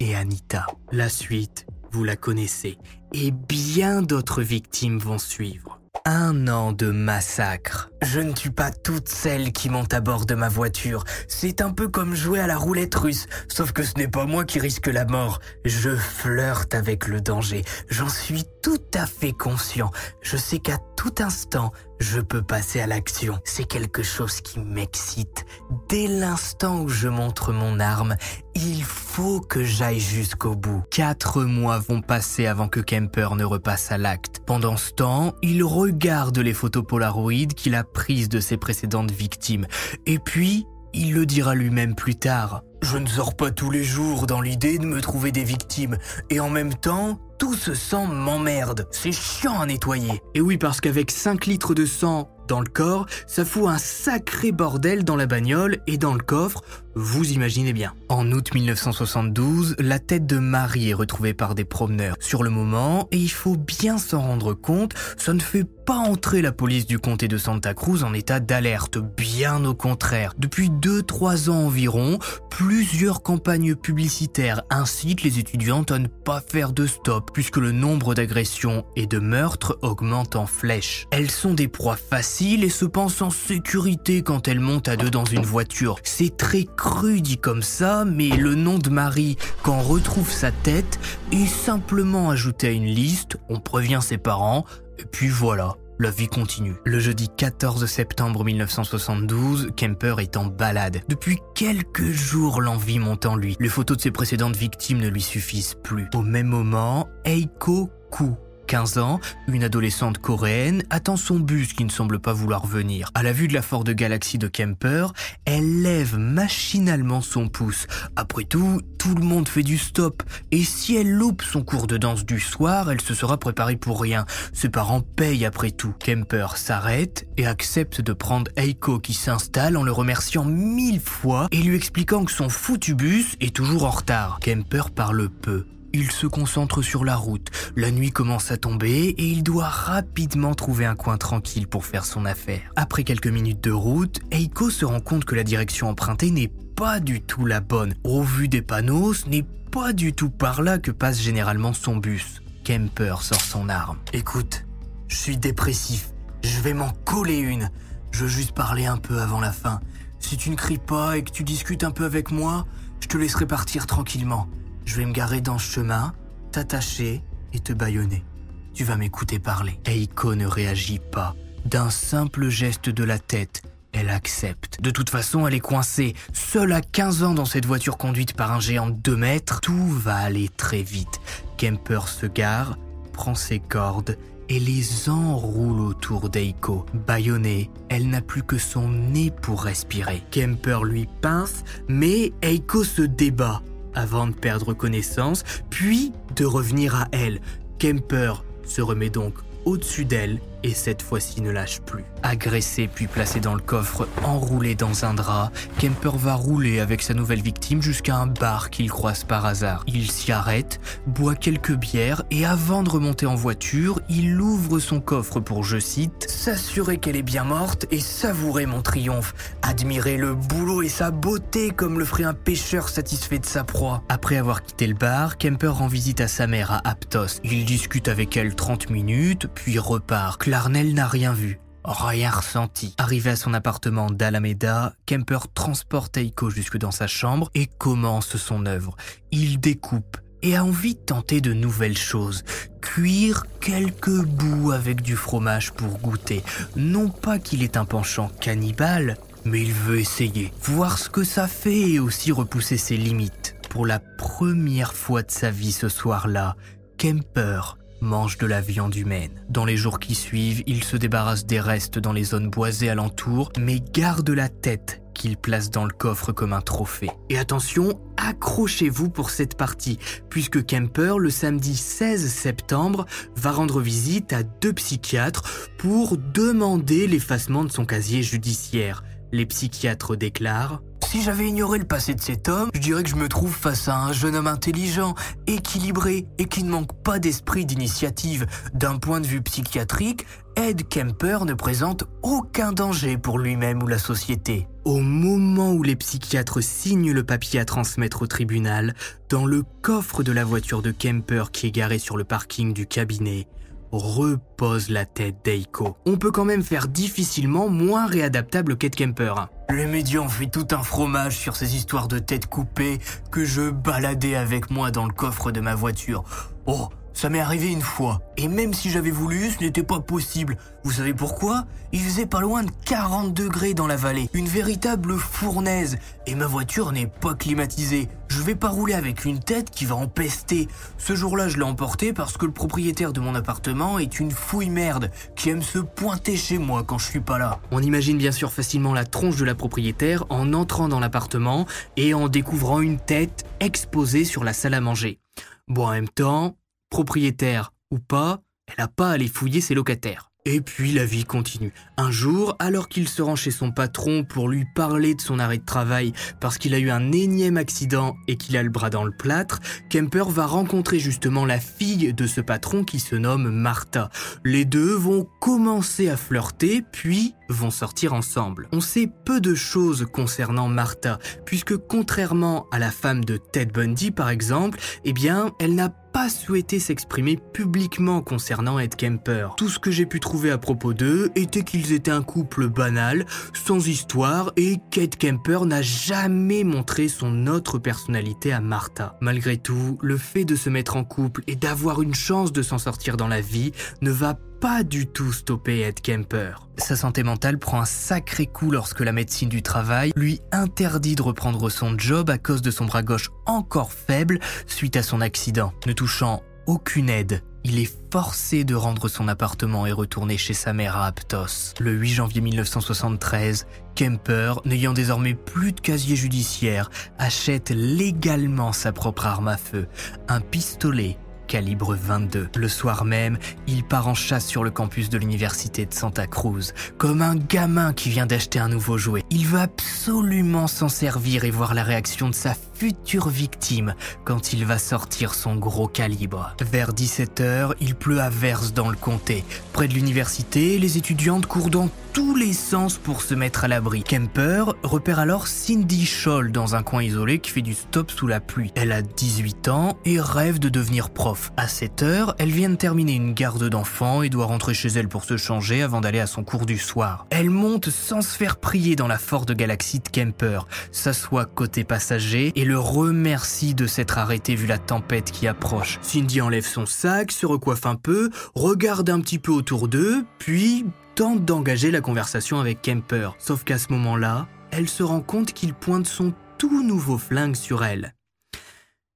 [0.00, 0.66] et Anita.
[0.92, 2.76] La suite, vous la connaissez,
[3.14, 7.90] et bien d'autres victimes vont suivre un an de massacre.
[8.02, 11.04] Je ne tue pas toutes celles qui montent à bord de ma voiture.
[11.28, 14.44] C'est un peu comme jouer à la roulette russe, sauf que ce n'est pas moi
[14.44, 15.40] qui risque la mort.
[15.64, 17.64] Je flirte avec le danger.
[17.88, 19.90] J'en suis tout à fait conscient.
[20.22, 23.38] Je sais qu'à tout instant, je peux passer à l'action.
[23.44, 25.46] C'est quelque chose qui m'excite.
[25.88, 28.16] Dès l'instant où je montre mon arme,
[28.54, 30.82] il faut que j'aille jusqu'au bout.
[30.90, 34.40] Quatre mois vont passer avant que Kemper ne repasse à l'acte.
[34.46, 39.66] Pendant ce temps, il regarde les photos Polaroid qu'il a prises de ses précédentes victimes.
[40.06, 42.62] Et puis, il le dira lui-même plus tard.
[42.82, 45.98] Je ne sors pas tous les jours dans l'idée de me trouver des victimes.
[46.30, 48.86] Et en même temps, tout ce sang m'emmerde.
[48.90, 50.22] C'est chiant à nettoyer.
[50.34, 54.52] Et oui, parce qu'avec 5 litres de sang dans le corps, ça fout un sacré
[54.52, 56.62] bordel dans la bagnole et dans le coffre,
[56.94, 57.94] vous imaginez bien.
[58.08, 62.16] En août 1972, la tête de Marie est retrouvée par des promeneurs.
[62.20, 66.42] Sur le moment, et il faut bien s'en rendre compte, ça ne fait pas entrer
[66.42, 70.34] la police du comté de Santa Cruz en état d'alerte, bien au contraire.
[70.36, 72.18] Depuis 2-3 ans environ,
[72.50, 78.14] plusieurs campagnes publicitaires incitent les étudiantes à ne pas faire de stop, puisque le nombre
[78.14, 81.06] d'agressions et de meurtres augmente en flèche.
[81.12, 85.10] Elles sont des proies faciles et se pensent en sécurité quand elles montent à deux
[85.10, 86.00] dans une voiture.
[86.02, 90.98] C'est très cru dit comme ça, mais le nom de Marie, quand retrouve sa tête,
[91.30, 94.64] est simplement ajouté à une liste, on prévient ses parents,
[95.10, 95.76] puis voilà.
[95.98, 96.74] La vie continue.
[96.84, 101.00] Le jeudi 14 septembre 1972, Kemper est en balade.
[101.08, 103.56] Depuis quelques jours, l'envie monte en lui.
[103.60, 106.06] Les photos de ses précédentes victimes ne lui suffisent plus.
[106.12, 108.24] Au même moment, Eiko Ku,
[108.66, 113.10] 15 ans, une adolescente coréenne attend son bus qui ne semble pas vouloir venir.
[113.14, 115.12] À la vue de la Ford Galaxy de Kemper,
[115.44, 117.86] elle lève machinalement son pouce.
[118.16, 120.22] Après tout, tout le monde fait du stop.
[120.50, 124.00] Et si elle loupe son cours de danse du soir, elle se sera préparée pour
[124.00, 124.26] rien.
[124.52, 125.94] Ses parents payent après tout.
[126.04, 131.62] Kemper s'arrête et accepte de prendre Eiko qui s'installe en le remerciant mille fois et
[131.62, 134.38] lui expliquant que son foutu bus est toujours en retard.
[134.40, 135.66] Kemper parle peu.
[135.98, 137.48] Il se concentre sur la route.
[137.74, 142.04] La nuit commence à tomber et il doit rapidement trouver un coin tranquille pour faire
[142.04, 142.70] son affaire.
[142.76, 147.00] Après quelques minutes de route, Eiko se rend compte que la direction empruntée n'est pas
[147.00, 147.94] du tout la bonne.
[148.04, 151.96] Au vu des panneaux, ce n'est pas du tout par là que passe généralement son
[151.96, 152.42] bus.
[152.62, 153.96] Kemper sort son arme.
[154.12, 154.66] Écoute,
[155.08, 156.10] je suis dépressif.
[156.44, 157.70] Je vais m'en coller une.
[158.10, 159.80] Je veux juste parler un peu avant la fin.
[160.18, 162.66] Si tu ne cries pas et que tu discutes un peu avec moi,
[163.00, 164.46] je te laisserai partir tranquillement.
[164.86, 166.14] Je vais me garer dans ce chemin,
[166.52, 167.22] t'attacher
[167.52, 168.24] et te bâillonner.
[168.72, 169.78] Tu vas m'écouter parler.
[169.84, 171.34] Eiko ne réagit pas.
[171.64, 174.80] D'un simple geste de la tête, elle accepte.
[174.80, 176.14] De toute façon, elle est coincée.
[176.32, 179.86] Seule à 15 ans dans cette voiture conduite par un géant de 2 mètres, tout
[179.88, 181.20] va aller très vite.
[181.58, 182.78] Kemper se gare,
[183.12, 184.16] prend ses cordes
[184.48, 186.86] et les enroule autour d'Eiko.
[186.94, 190.22] Bâillonnée, elle n'a plus que son nez pour respirer.
[190.30, 193.62] Kemper lui pince, mais Eiko se débat
[193.96, 197.40] avant de perdre connaissance, puis de revenir à elle.
[197.78, 202.04] Kemper se remet donc au-dessus d'elle et cette fois-ci ne lâche plus.
[202.22, 207.14] Agressé puis placé dans le coffre, enroulé dans un drap, Kemper va rouler avec sa
[207.14, 209.84] nouvelle victime jusqu'à un bar qu'il croise par hasard.
[209.86, 215.00] Il s'y arrête, boit quelques bières et avant de remonter en voiture, il ouvre son
[215.00, 220.34] coffre pour, je cite, s'assurer qu'elle est bien morte et savourer mon triomphe, admirer le
[220.34, 224.02] boulot et sa beauté comme le ferait un pêcheur satisfait de sa proie.
[224.08, 227.40] Après avoir quitté le bar, Kemper rend visite à sa mère à Aptos.
[227.44, 230.45] Il discute avec elle 30 minutes, puis repart.
[230.46, 232.94] Clarnell n'a rien vu, rien ressenti.
[232.98, 238.64] Arrivé à son appartement d'Alameda, Kemper transporte Eiko jusque dans sa chambre et commence son
[238.64, 238.96] œuvre.
[239.32, 242.44] Il découpe et a envie de tenter de nouvelles choses.
[242.80, 246.44] Cuire quelques bouts avec du fromage pour goûter.
[246.76, 250.52] Non pas qu'il ait un penchant cannibale, mais il veut essayer.
[250.62, 253.56] Voir ce que ça fait et aussi repousser ses limites.
[253.68, 256.54] Pour la première fois de sa vie ce soir-là,
[256.98, 259.42] Kemper mange de la viande humaine.
[259.48, 263.52] Dans les jours qui suivent, il se débarrasse des restes dans les zones boisées alentour,
[263.58, 267.10] mais garde la tête qu'il place dans le coffre comme un trophée.
[267.30, 274.32] Et attention, accrochez-vous pour cette partie, puisque Kemper, le samedi 16 septembre, va rendre visite
[274.32, 279.04] à deux psychiatres pour demander l'effacement de son casier judiciaire.
[279.32, 280.82] Les psychiatres déclarent
[281.16, 283.88] si j'avais ignoré le passé de cet homme, je dirais que je me trouve face
[283.88, 285.14] à un jeune homme intelligent,
[285.46, 288.44] équilibré et qui ne manque pas d'esprit d'initiative.
[288.74, 290.26] D'un point de vue psychiatrique,
[290.56, 294.68] Ed Kemper ne présente aucun danger pour lui-même ou la société.
[294.84, 298.94] Au moment où les psychiatres signent le papier à transmettre au tribunal,
[299.30, 302.86] dans le coffre de la voiture de Kemper qui est garée sur le parking du
[302.86, 303.46] cabinet,
[303.92, 305.96] repose la tête d'Eiko.
[306.06, 309.34] On peut quand même faire difficilement moins réadaptable qu'Ed Kemper.
[309.70, 312.98] Les médias ont fait tout un fromage sur ces histoires de têtes coupées
[313.30, 316.24] que je baladais avec moi dans le coffre de ma voiture.
[316.66, 318.20] Oh, Ça m'est arrivé une fois.
[318.36, 320.58] Et même si j'avais voulu, ce n'était pas possible.
[320.84, 321.64] Vous savez pourquoi?
[321.92, 324.28] Il faisait pas loin de 40 degrés dans la vallée.
[324.34, 325.96] Une véritable fournaise.
[326.26, 328.10] Et ma voiture n'est pas climatisée.
[328.28, 330.68] Je vais pas rouler avec une tête qui va empester.
[330.98, 334.68] Ce jour-là, je l'ai emporté parce que le propriétaire de mon appartement est une fouille
[334.68, 337.60] merde qui aime se pointer chez moi quand je suis pas là.
[337.70, 341.64] On imagine bien sûr facilement la tronche de la propriétaire en entrant dans l'appartement
[341.96, 345.18] et en découvrant une tête exposée sur la salle à manger.
[345.66, 346.56] Bon, en même temps,
[346.90, 350.30] propriétaire ou pas, elle n'a pas à aller fouiller ses locataires.
[350.48, 351.72] Et puis la vie continue.
[351.96, 355.58] Un jour, alors qu'il se rend chez son patron pour lui parler de son arrêt
[355.58, 359.02] de travail parce qu'il a eu un énième accident et qu'il a le bras dans
[359.02, 359.58] le plâtre,
[359.90, 364.08] Kemper va rencontrer justement la fille de ce patron qui se nomme Martha.
[364.44, 368.68] Les deux vont commencer à flirter puis vont sortir ensemble.
[368.72, 374.10] On sait peu de choses concernant Martha puisque contrairement à la femme de Ted Bundy
[374.10, 379.48] par exemple, eh bien, elle n'a pas souhaité s'exprimer publiquement concernant Ed Kemper.
[379.58, 383.26] Tout ce que j'ai pu trouver à propos d'eux était qu'ils étaient un couple banal,
[383.52, 389.18] sans histoire, et qu'Ed Kemper n'a jamais montré son autre personnalité à Martha.
[389.20, 392.78] Malgré tout, le fait de se mettre en couple et d'avoir une chance de s'en
[392.78, 396.66] sortir dans la vie ne va pas du tout stopper Ed Kemper.
[396.76, 401.22] Sa santé mentale prend un sacré coup lorsque la médecine du travail lui interdit de
[401.22, 405.72] reprendre son job à cause de son bras gauche encore faible suite à son accident.
[405.86, 410.72] Ne touchant aucune aide, il est forcé de rendre son appartement et retourner chez sa
[410.72, 411.74] mère à Aptos.
[411.78, 419.26] Le 8 janvier 1973, Kemper, n'ayant désormais plus de casier judiciaire, achète légalement sa propre
[419.26, 419.86] arme à feu,
[420.26, 422.48] un pistolet calibre 22.
[422.54, 426.72] Le soir même, il part en chasse sur le campus de l'université de Santa Cruz,
[426.98, 429.24] comme un gamin qui vient d'acheter un nouveau jouet.
[429.30, 434.66] Il veut absolument s'en servir et voir la réaction de sa future victime quand il
[434.66, 436.54] va sortir son gros calibre.
[436.60, 439.44] Vers 17h, il pleut à verse dans le comté.
[439.72, 444.02] Près de l'université, les étudiantes courent dans tous les sens pour se mettre à l'abri.
[444.02, 448.40] Kemper repère alors Cindy Scholl dans un coin isolé qui fait du stop sous la
[448.40, 448.72] pluie.
[448.74, 451.52] Elle a 18 ans et rêve de devenir prof.
[451.56, 455.08] À 7 heure, elle vient de terminer une garde d'enfants et doit rentrer chez elle
[455.08, 457.26] pour se changer avant d'aller à son cours du soir.
[457.30, 462.52] Elle monte sans se faire prier dans la Ford Galaxy de Kemper, s'assoit côté passager
[462.54, 465.98] et le remercie de s'être arrêté vu la tempête qui approche.
[466.02, 470.84] Cindy enlève son sac, se recoiffe un peu, regarde un petit peu autour d'eux, puis
[471.14, 473.30] tente d'engager la conversation avec Kemper.
[473.38, 477.84] Sauf qu'à ce moment-là, elle se rend compte qu'il pointe son tout nouveau flingue sur
[477.84, 478.14] elle.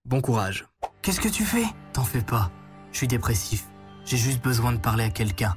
[0.05, 0.66] Bon courage.
[1.03, 1.66] Qu'est-ce que tu fais?
[1.92, 2.51] T'en fais pas.
[2.92, 3.64] Je suis dépressif.
[4.05, 5.55] J'ai juste besoin de parler à quelqu'un.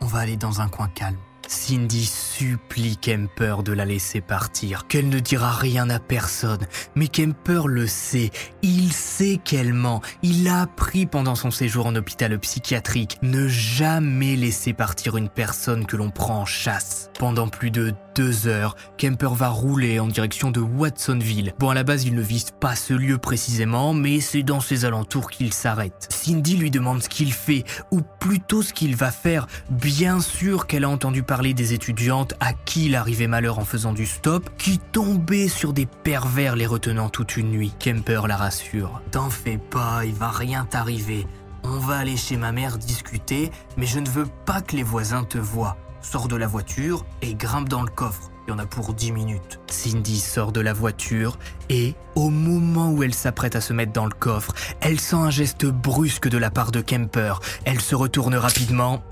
[0.00, 1.16] On va aller dans un coin calme.
[1.48, 6.66] Cindy supplie Kemper de la laisser partir, qu'elle ne dira rien à personne.
[6.94, 8.30] Mais Kemper le sait,
[8.62, 13.18] il sait qu'elle ment, il l'a appris pendant son séjour en hôpital psychiatrique.
[13.22, 17.10] Ne jamais laisser partir une personne que l'on prend en chasse.
[17.18, 21.52] Pendant plus de deux heures, Kemper va rouler en direction de Watsonville.
[21.58, 24.86] Bon, à la base, il ne vise pas ce lieu précisément, mais c'est dans ses
[24.86, 26.08] alentours qu'il s'arrête.
[26.10, 29.46] Cindy lui demande ce qu'il fait, ou plutôt ce qu'il va faire.
[29.68, 33.92] Bien sûr qu'elle a entendu parler des étudiantes à qui il arrivait malheur en faisant
[33.92, 37.74] du stop, qui tombaient sur des pervers les retenant toute une nuit.
[37.78, 39.02] Kemper la rassure.
[39.10, 41.26] T'en fais pas, il va rien t'arriver.
[41.64, 45.24] On va aller chez ma mère discuter, mais je ne veux pas que les voisins
[45.24, 45.76] te voient
[46.06, 48.30] sort de la voiture et grimpe dans le coffre.
[48.46, 49.58] Il y en a pour 10 minutes.
[49.66, 51.36] Cindy sort de la voiture
[51.68, 55.30] et, au moment où elle s'apprête à se mettre dans le coffre, elle sent un
[55.30, 57.40] geste brusque de la part de Kemper.
[57.64, 59.02] Elle se retourne rapidement.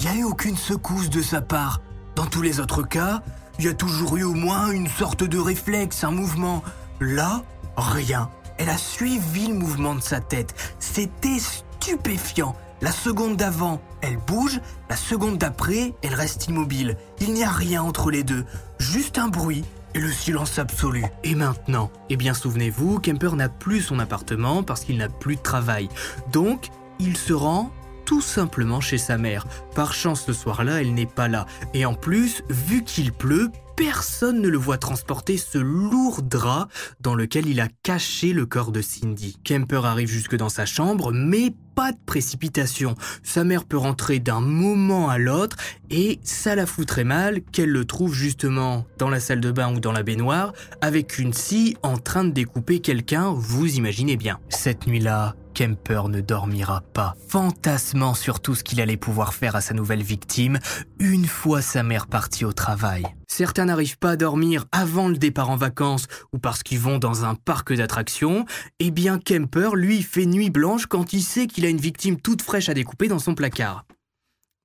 [0.00, 1.82] Il n'y a eu aucune secousse de sa part.
[2.14, 3.22] Dans tous les autres cas,
[3.58, 6.62] il y a toujours eu au moins une sorte de réflexe, un mouvement.
[7.00, 7.42] Là,
[7.76, 8.30] rien.
[8.56, 10.54] Elle a suivi le mouvement de sa tête.
[10.78, 12.56] C'était stupéfiant.
[12.80, 16.96] La seconde d'avant, elle bouge, la seconde d'après, elle reste immobile.
[17.20, 18.44] Il n'y a rien entre les deux,
[18.78, 19.64] juste un bruit
[19.94, 21.04] et le silence absolu.
[21.24, 25.42] Et maintenant Eh bien souvenez-vous, Kemper n'a plus son appartement parce qu'il n'a plus de
[25.42, 25.88] travail.
[26.32, 26.68] Donc,
[27.00, 27.72] il se rend
[28.04, 29.46] tout simplement chez sa mère.
[29.74, 31.46] Par chance, ce soir-là, elle n'est pas là.
[31.74, 36.66] Et en plus, vu qu'il pleut, personne ne le voit transporter ce lourd drap
[37.00, 39.38] dans lequel il a caché le corps de Cindy.
[39.44, 42.96] Kemper arrive jusque dans sa chambre, mais pas de précipitation.
[43.22, 45.56] Sa mère peut rentrer d'un moment à l'autre
[45.90, 49.72] et ça la fout très mal qu'elle le trouve justement dans la salle de bain
[49.72, 54.40] ou dans la baignoire avec une scie en train de découper quelqu'un, vous imaginez bien.
[54.48, 59.60] Cette nuit-là, Kemper ne dormira pas, fantasmant sur tout ce qu'il allait pouvoir faire à
[59.60, 60.60] sa nouvelle victime
[61.00, 63.02] une fois sa mère partie au travail.
[63.26, 67.24] Certains n'arrivent pas à dormir avant le départ en vacances ou parce qu'ils vont dans
[67.24, 68.44] un parc d'attractions.
[68.78, 72.42] Eh bien, Kemper, lui, fait nuit blanche quand il sait qu'il a une victime toute
[72.42, 73.84] fraîche à découper dans son placard.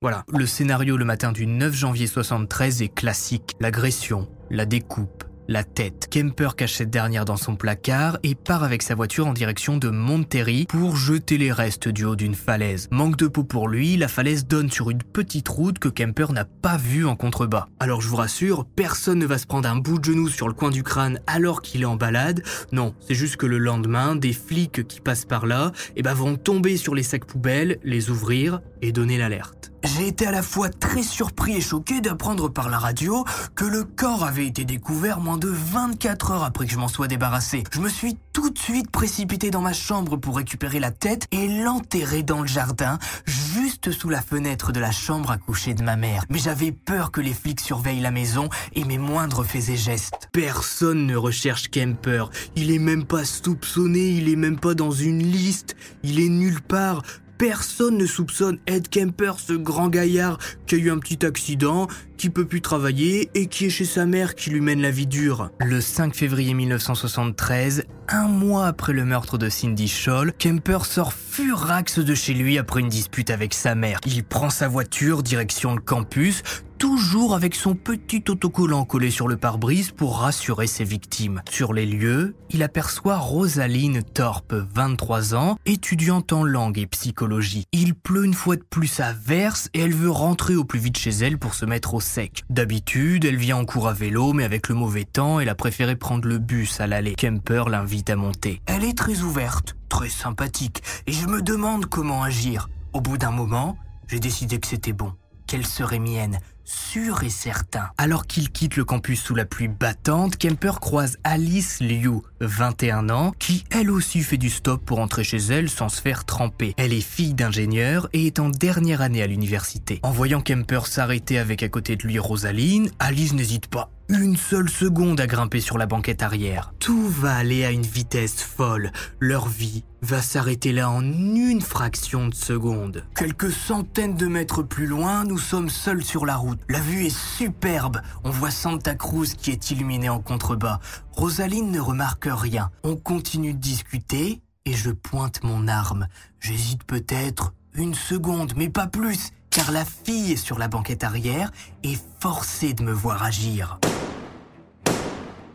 [0.00, 3.56] Voilà, le scénario le matin du 9 janvier 73 est classique.
[3.58, 6.08] L'agression, la découpe, la tête.
[6.10, 9.90] Kemper cache cette dernière dans son placard et part avec sa voiture en direction de
[9.90, 12.88] Monterrey pour jeter les restes du haut d'une falaise.
[12.90, 16.44] Manque de peau pour lui, la falaise donne sur une petite route que Kemper n'a
[16.44, 17.66] pas vue en contrebas.
[17.80, 20.54] Alors je vous rassure, personne ne va se prendre un bout de genou sur le
[20.54, 22.42] coin du crâne alors qu'il est en balade.
[22.72, 26.36] Non, c'est juste que le lendemain, des flics qui passent par là eh ben, vont
[26.36, 29.70] tomber sur les sacs poubelles, les ouvrir et donner l'alerte.
[29.84, 33.24] J'ai été à la fois très surpris et choqué d'apprendre par la radio
[33.54, 37.06] que le corps avait été découvert moins de 24 heures après que je m'en sois
[37.06, 37.64] débarrassé.
[37.70, 41.48] Je me suis tout de suite précipité dans ma chambre pour récupérer la tête et
[41.48, 45.96] l'enterrer dans le jardin, juste sous la fenêtre de la chambre à coucher de ma
[45.96, 46.24] mère.
[46.30, 50.30] Mais j'avais peur que les flics surveillent la maison et mes moindres faits et gestes.
[50.32, 52.30] Personne ne recherche Kemper.
[52.56, 56.62] Il est même pas soupçonné, il est même pas dans une liste, il est nulle
[56.62, 57.02] part.
[57.38, 62.30] Personne ne soupçonne Ed Kemper, ce grand gaillard qui a eu un petit accident, qui
[62.30, 65.50] peut plus travailler et qui est chez sa mère qui lui mène la vie dure.
[65.58, 71.98] Le 5 février 1973, un mois après le meurtre de Cindy Scholl, Kemper sort furax
[71.98, 73.98] de chez lui après une dispute avec sa mère.
[74.06, 76.42] Il prend sa voiture direction le campus,
[76.84, 81.40] toujours avec son petit autocollant collé sur le pare-brise pour rassurer ses victimes.
[81.48, 87.64] Sur les lieux, il aperçoit Rosaline Thorpe, 23 ans, étudiante en langue et psychologie.
[87.72, 90.98] Il pleut une fois de plus à verse et elle veut rentrer au plus vite
[90.98, 92.44] chez elle pour se mettre au sec.
[92.50, 95.96] D'habitude, elle vient en cours à vélo, mais avec le mauvais temps, elle a préféré
[95.96, 97.14] prendre le bus à l'aller.
[97.14, 98.60] Kemper l'invite à monter.
[98.66, 102.68] Elle est très ouverte, très sympathique, et je me demande comment agir.
[102.92, 105.14] Au bout d'un moment, j'ai décidé que c'était bon,
[105.46, 107.88] qu'elle serait mienne, sûr et certain.
[107.98, 113.32] Alors qu'il quitte le campus sous la pluie battante, Kemper croise Alice Liu, 21 ans,
[113.38, 116.74] qui elle aussi fait du stop pour entrer chez elle sans se faire tremper.
[116.76, 120.00] Elle est fille d'ingénieur et est en dernière année à l'université.
[120.02, 124.68] En voyant Kemper s'arrêter avec à côté de lui Rosaline, Alice n'hésite pas une seule
[124.68, 126.72] seconde à grimper sur la banquette arrière.
[126.78, 128.92] Tout va aller à une vitesse folle.
[129.18, 133.04] Leur vie va s'arrêter là en une fraction de seconde.
[133.16, 136.60] Quelques centaines de mètres plus loin, nous sommes seuls sur la route.
[136.68, 138.00] La vue est superbe.
[138.24, 140.80] On voit Santa Cruz qui est illuminée en contrebas.
[141.12, 142.70] Rosaline ne remarque rien.
[142.82, 146.08] On continue de discuter et je pointe mon arme.
[146.40, 151.52] J'hésite peut-être une seconde, mais pas plus car la fille sur la banquette arrière
[151.84, 153.78] est forcée de me voir agir.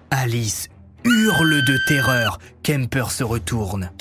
[0.09, 0.69] Alice
[1.03, 2.39] hurle de terreur.
[2.63, 3.91] Kemper se retourne.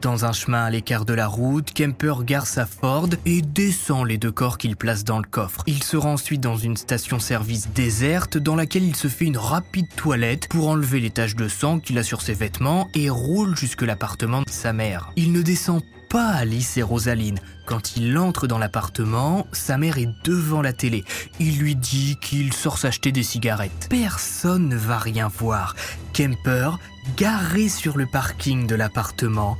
[0.00, 4.18] Dans un chemin à l'écart de la route, Kemper gare sa Ford et descend les
[4.18, 5.62] deux corps qu'il place dans le coffre.
[5.68, 9.86] Il se rend ensuite dans une station-service déserte dans laquelle il se fait une rapide
[9.94, 13.82] toilette pour enlever les taches de sang qu'il a sur ses vêtements et roule jusque
[13.82, 15.12] l'appartement de sa mère.
[15.14, 15.80] Il ne descend
[16.12, 17.38] pas Alice et Rosaline.
[17.64, 21.04] Quand il entre dans l'appartement, sa mère est devant la télé.
[21.40, 23.86] Il lui dit qu'il sort s'acheter des cigarettes.
[23.88, 25.74] Personne ne va rien voir.
[26.12, 26.78] Kemper,
[27.16, 29.56] garé sur le parking de l'appartement,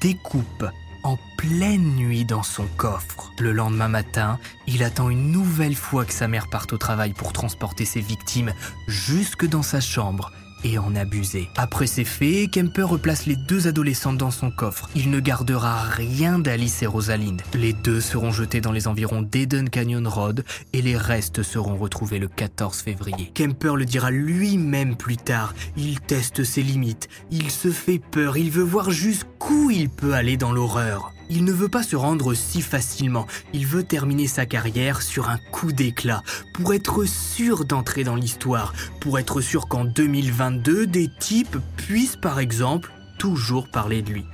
[0.00, 0.66] découpe
[1.04, 3.30] en pleine nuit dans son coffre.
[3.38, 7.32] Le lendemain matin, il attend une nouvelle fois que sa mère parte au travail pour
[7.32, 8.52] transporter ses victimes
[8.88, 10.32] jusque dans sa chambre
[10.64, 11.48] et en abuser.
[11.56, 14.88] Après ces faits, Kemper replace les deux adolescentes dans son coffre.
[14.96, 17.40] Il ne gardera rien d'Alice et Rosaline.
[17.54, 22.18] Les deux seront jetés dans les environs d'Eden Canyon Road et les restes seront retrouvés
[22.18, 23.30] le 14 février.
[23.34, 25.54] Kemper le dira lui-même plus tard.
[25.76, 27.08] Il teste ses limites.
[27.30, 28.36] Il se fait peur.
[28.36, 31.12] Il veut voir jusqu'où il peut aller dans l'horreur.
[31.36, 35.38] Il ne veut pas se rendre si facilement, il veut terminer sa carrière sur un
[35.50, 36.22] coup d'éclat,
[36.52, 42.38] pour être sûr d'entrer dans l'histoire, pour être sûr qu'en 2022, des types puissent par
[42.38, 44.24] exemple toujours parler de lui.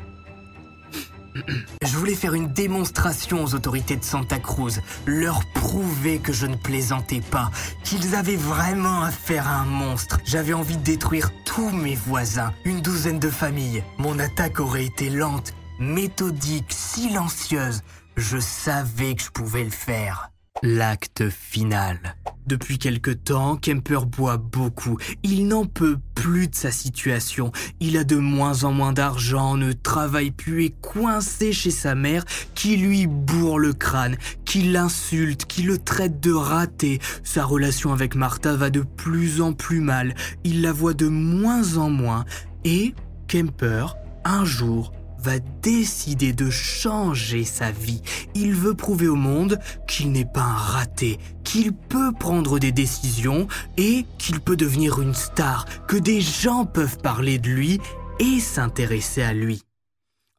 [1.87, 6.57] Je voulais faire une démonstration aux autorités de Santa Cruz, leur prouver que je ne
[6.57, 7.51] plaisantais pas,
[7.83, 10.19] qu'ils avaient vraiment affaire à un monstre.
[10.27, 13.85] J'avais envie de détruire tous mes voisins, une douzaine de familles.
[13.97, 17.83] Mon attaque aurait été lente, méthodique, silencieuse,
[18.17, 20.31] je savais que je pouvais le faire.
[20.63, 21.99] L'acte final.
[22.47, 24.99] Depuis quelque temps, Kemper boit beaucoup.
[25.23, 27.51] Il n'en peut plus de sa situation.
[27.81, 32.27] Il a de moins en moins d'argent, ne travaille plus et coincé chez sa mère
[32.55, 36.99] qui lui bourre le crâne, qui l'insulte, qui le traite de raté.
[37.25, 40.15] Sa relation avec Martha va de plus en plus mal.
[40.45, 42.27] Il la voit de moins en moins
[42.65, 42.95] et
[43.29, 44.93] Kemper, un jour,
[45.23, 48.03] va décider de changer sa vie.
[48.35, 53.47] Il veut prouver au monde qu'il n'est pas un raté, qu'il peut prendre des décisions
[53.77, 57.81] et qu'il peut devenir une star, que des gens peuvent parler de lui
[58.19, 59.63] et s'intéresser à lui.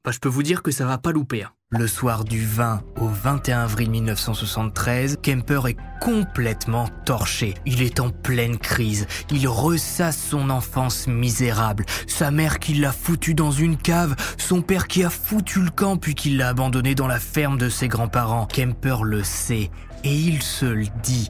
[0.04, 1.44] Bah, je peux vous dire que ça va pas louper.
[1.44, 1.52] Hein.
[1.74, 7.54] Le soir du 20 au 21 avril 1973, Kemper est complètement torché.
[7.66, 9.08] Il est en pleine crise.
[9.32, 11.86] Il ressasse son enfance misérable.
[12.08, 14.18] Sa mère qui l'a foutu dans une cave.
[14.38, 17.70] Son père qui a foutu le camp puis qui l'a abandonné dans la ferme de
[17.70, 18.48] ses grands-parents.
[18.48, 19.72] Kemper le sait
[20.04, 21.30] et il se le dit.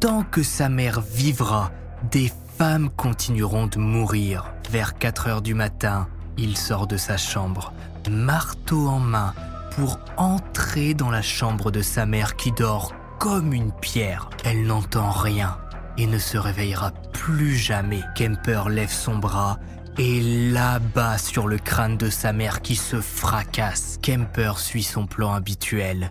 [0.00, 1.72] Tant que sa mère vivra,
[2.10, 4.52] des femmes continueront de mourir.
[4.70, 7.72] Vers 4 heures du matin, il sort de sa chambre,
[8.10, 9.32] marteau en main
[9.78, 14.28] pour entrer dans la chambre de sa mère qui dort comme une pierre.
[14.44, 15.56] Elle n'entend rien
[15.96, 18.02] et ne se réveillera plus jamais.
[18.16, 19.60] Kemper lève son bras
[19.96, 24.00] et là-bas sur le crâne de sa mère qui se fracasse.
[24.02, 26.10] Kemper suit son plan habituel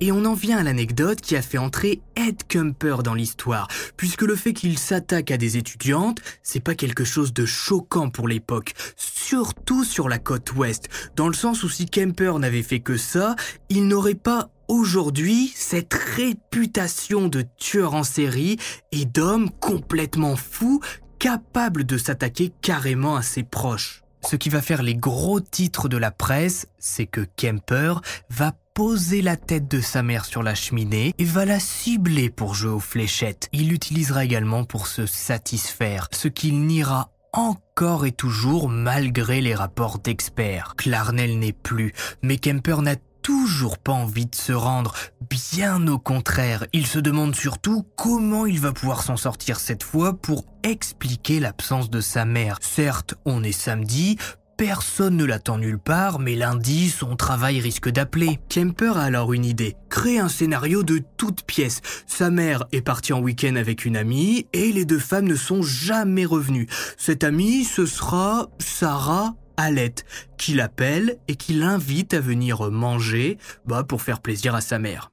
[0.00, 4.22] et on en vient à l'anecdote qui a fait entrer Ed Kemper dans l'histoire, puisque
[4.22, 8.72] le fait qu'il s'attaque à des étudiantes, c'est pas quelque chose de choquant pour l'époque,
[8.96, 13.36] surtout sur la côte ouest, dans le sens où si Kemper n'avait fait que ça,
[13.68, 18.58] il n'aurait pas aujourd'hui cette réputation de tueur en série
[18.92, 20.80] et d'homme complètement fou,
[21.18, 24.02] capable de s'attaquer carrément à ses proches.
[24.22, 29.22] Ce qui va faire les gros titres de la presse, c'est que Kemper va poser
[29.22, 32.80] la tête de sa mère sur la cheminée et va la cibler pour jouer aux
[32.80, 33.48] fléchettes.
[33.52, 39.98] Il l'utilisera également pour se satisfaire, ce qu'il niera encore et toujours malgré les rapports
[39.98, 40.74] d'experts.
[40.76, 41.92] Clarnell n'est plus,
[42.22, 42.96] mais Kemper n'a
[43.30, 44.92] toujours pas envie de se rendre,
[45.30, 50.14] bien au contraire, il se demande surtout comment il va pouvoir s'en sortir cette fois
[50.14, 52.58] pour expliquer l'absence de sa mère.
[52.60, 54.16] Certes, on est samedi,
[54.56, 58.38] Personne ne l'attend nulle part, mais lundi, son travail risque d'appeler.
[58.50, 59.74] Kemper a alors une idée.
[59.88, 61.80] Créer un scénario de toutes pièces.
[62.06, 65.62] Sa mère est partie en week-end avec une amie et les deux femmes ne sont
[65.62, 66.68] jamais revenues.
[66.98, 70.04] Cette amie, ce sera Sarah Alette,
[70.38, 75.12] qui l'appelle et qui l'invite à venir manger bah, pour faire plaisir à sa mère.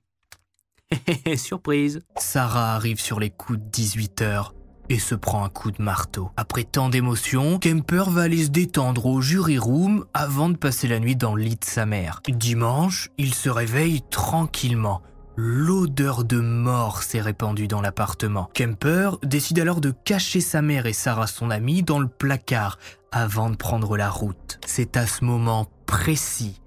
[1.35, 4.53] Surprise Sarah arrive sur les coups de 18 heures
[4.89, 6.31] et se prend un coup de marteau.
[6.37, 10.99] Après tant d'émotions, Kemper va aller se détendre au jury room avant de passer la
[10.99, 12.21] nuit dans le lit de sa mère.
[12.27, 15.01] Dimanche, il se réveille tranquillement.
[15.35, 18.49] L'odeur de mort s'est répandue dans l'appartement.
[18.55, 22.79] Kemper décide alors de cacher sa mère et Sarah son amie dans le placard
[23.11, 24.59] avant de prendre la route.
[24.65, 26.61] C'est à ce moment précis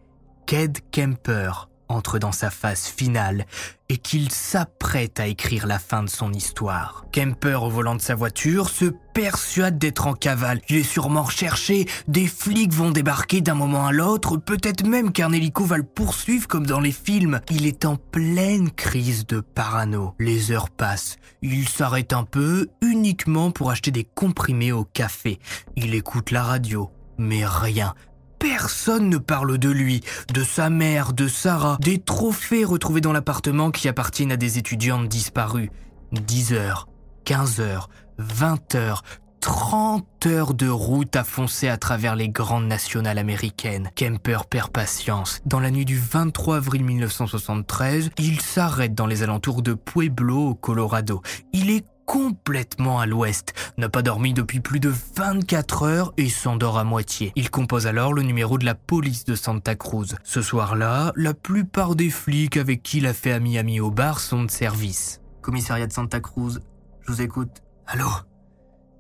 [0.47, 3.47] qu'Ed Kemper entre dans sa phase finale
[3.89, 7.05] et qu'il s'apprête à écrire la fin de son histoire.
[7.13, 8.85] Kemper, au volant de sa voiture, se
[9.15, 10.61] persuade d'être en cavale.
[10.69, 15.33] Il est sûrement recherché, des flics vont débarquer d'un moment à l'autre, peut-être même qu'un
[15.33, 17.41] hélico va le poursuivre comme dans les films.
[17.51, 20.15] Il est en pleine crise de parano.
[20.21, 21.17] Les heures passent.
[21.43, 25.41] Il s'arrête un peu, uniquement pour acheter des comprimés au café.
[25.75, 27.95] Il écoute la radio, mais rien,
[28.41, 30.01] Personne ne parle de lui,
[30.33, 35.09] de sa mère, de Sarah, des trophées retrouvés dans l'appartement qui appartiennent à des étudiantes
[35.09, 35.71] disparues.
[36.13, 36.89] 10 heures,
[37.27, 39.03] 15 heures, 20 heures,
[39.41, 43.91] 30 heures de route à foncer à travers les grandes nationales américaines.
[43.95, 45.41] Kemper perd patience.
[45.45, 50.55] Dans la nuit du 23 avril 1973, il s'arrête dans les alentours de Pueblo au
[50.55, 51.21] Colorado.
[51.53, 56.77] Il est complètement à l'ouest, n'a pas dormi depuis plus de 24 heures et s'endort
[56.77, 57.33] à moitié.
[57.37, 60.17] Il compose alors le numéro de la police de Santa Cruz.
[60.25, 64.43] Ce soir-là, la plupart des flics avec qui il a fait ami-ami au bar sont
[64.43, 65.21] de service.
[65.41, 66.59] Commissariat de Santa Cruz,
[67.03, 67.63] je vous écoute.
[67.87, 68.09] Allô?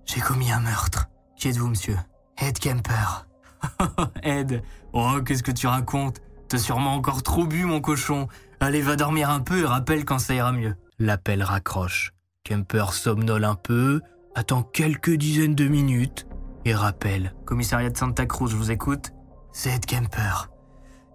[0.06, 1.08] J'ai commis un meurtre.
[1.36, 1.96] Qui êtes-vous, monsieur?
[2.38, 3.26] Ed Kemper.
[4.22, 6.20] Ed, oh, qu'est-ce que tu racontes?
[6.48, 8.28] T'as sûrement encore trop bu, mon cochon.
[8.60, 10.76] Allez, va dormir un peu et rappelle quand ça ira mieux.
[11.00, 12.12] L'appel raccroche.
[12.44, 14.00] Kemper somnole un peu,
[14.34, 16.26] attend quelques dizaines de minutes
[16.64, 17.34] et rappelle.
[17.44, 19.12] Commissariat de Santa Cruz, je vous écoute
[19.52, 20.50] C'est Ed Kemper.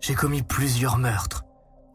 [0.02, 1.44] J'ai commis plusieurs meurtres.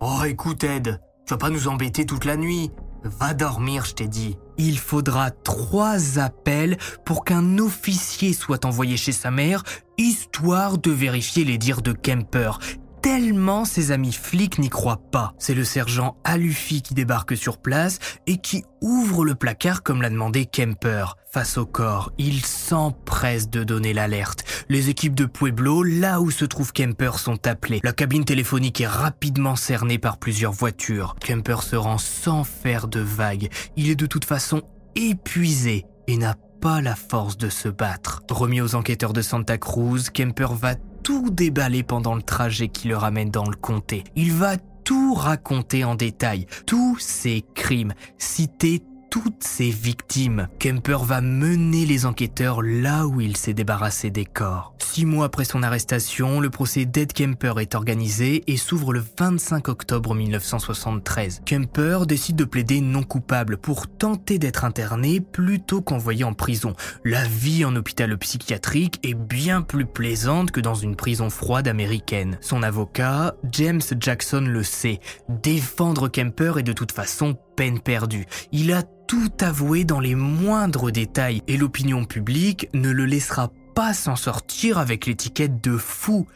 [0.00, 2.70] Oh, écoute Ed, tu vas pas nous embêter toute la nuit.
[3.02, 4.36] Va dormir, je t'ai dit.
[4.58, 6.76] Il faudra trois appels
[7.06, 9.62] pour qu'un officier soit envoyé chez sa mère,
[9.96, 12.58] histoire de vérifier les dires de Kemper
[13.02, 15.34] tellement ses amis flics n'y croient pas.
[15.38, 20.10] C'est le sergent Alufi qui débarque sur place et qui ouvre le placard comme l'a
[20.10, 21.16] demandé Kemper.
[21.30, 24.44] Face au corps, il s'empresse de donner l'alerte.
[24.68, 27.80] Les équipes de Pueblo, là où se trouve Kemper, sont appelées.
[27.84, 31.14] La cabine téléphonique est rapidement cernée par plusieurs voitures.
[31.20, 33.48] Kemper se rend sans faire de vagues.
[33.76, 34.62] Il est de toute façon
[34.96, 38.22] épuisé et n'a pas la force de se battre.
[38.30, 42.96] Remis aux enquêteurs de Santa Cruz, Kemper va tout déballer pendant le trajet qui le
[42.96, 44.04] ramène dans le comté.
[44.16, 50.48] Il va tout raconter en détail, tous ses crimes, citer toutes ses victimes.
[50.60, 54.74] Kemper va mener les enquêteurs là où il s'est débarrassé des corps.
[54.78, 59.68] Six mois après son arrestation, le procès d'Ed Kemper est organisé et s'ouvre le 25
[59.68, 61.42] octobre 1973.
[61.44, 66.74] Kemper décide de plaider non coupable pour tenter d'être interné plutôt qu'envoyé en prison.
[67.04, 72.38] La vie en hôpital psychiatrique est bien plus plaisante que dans une prison froide américaine.
[72.40, 75.00] Son avocat, James Jackson le sait.
[75.28, 78.24] Défendre Kemper est de toute façon peine perdue.
[78.52, 83.92] Il a tout avoué dans les moindres détails et l'opinion publique ne le laissera pas
[83.92, 86.26] s'en sortir avec l'étiquette de fou.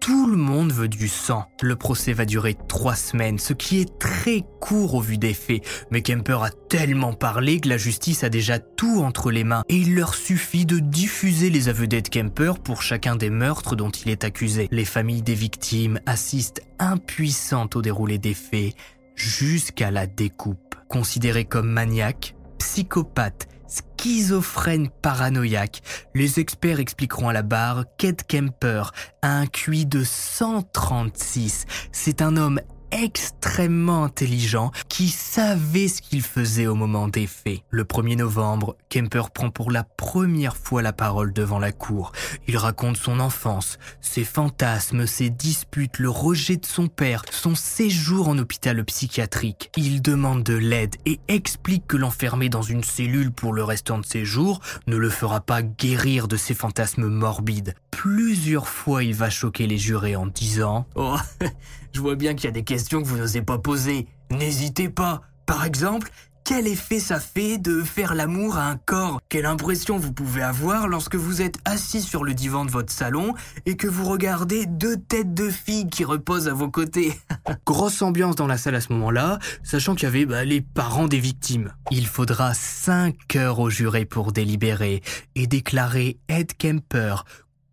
[0.00, 1.44] Tout le monde veut du sang.
[1.60, 5.62] Le procès va durer trois semaines, ce qui est très court au vu des faits.
[5.92, 9.76] Mais Kemper a tellement parlé que la justice a déjà tout entre les mains et
[9.76, 14.10] il leur suffit de diffuser les aveux d'Ed Kemper pour chacun des meurtres dont il
[14.10, 14.66] est accusé.
[14.72, 18.74] Les familles des victimes assistent impuissantes au déroulé des faits
[19.14, 25.80] jusqu'à la découpe considéré comme maniaque, psychopathe, schizophrène paranoïaque,
[26.14, 31.64] les experts expliqueront à la barre qu'Ed Kemper a un QI de 136.
[31.92, 32.60] C'est un homme
[32.92, 37.60] extrêmement intelligent qui savait ce qu'il faisait au moment des faits.
[37.70, 42.12] Le 1er novembre, Kemper prend pour la première fois la parole devant la cour.
[42.46, 48.28] Il raconte son enfance, ses fantasmes, ses disputes, le rejet de son père, son séjour
[48.28, 49.70] en hôpital psychiatrique.
[49.76, 54.04] Il demande de l'aide et explique que l'enfermer dans une cellule pour le restant de
[54.04, 57.74] ses jours ne le fera pas guérir de ses fantasmes morbides.
[57.90, 61.16] Plusieurs fois, il va choquer les jurés en disant Oh,
[61.92, 64.06] je vois bien qu'il y a des que vous n'osez pas poser.
[64.30, 65.22] N'hésitez pas.
[65.46, 66.10] Par exemple,
[66.44, 69.20] quel effet ça fait de faire l'amour à un corps?
[69.28, 73.34] Quelle impression vous pouvez avoir lorsque vous êtes assis sur le divan de votre salon
[73.64, 77.12] et que vous regardez deux têtes de filles qui reposent à vos côtés?
[77.66, 81.06] Grosse ambiance dans la salle à ce moment-là, sachant qu'il y avait bah, les parents
[81.06, 81.72] des victimes.
[81.92, 85.00] Il faudra 5 heures au juré pour délibérer
[85.36, 87.24] et déclarer Ed Kemper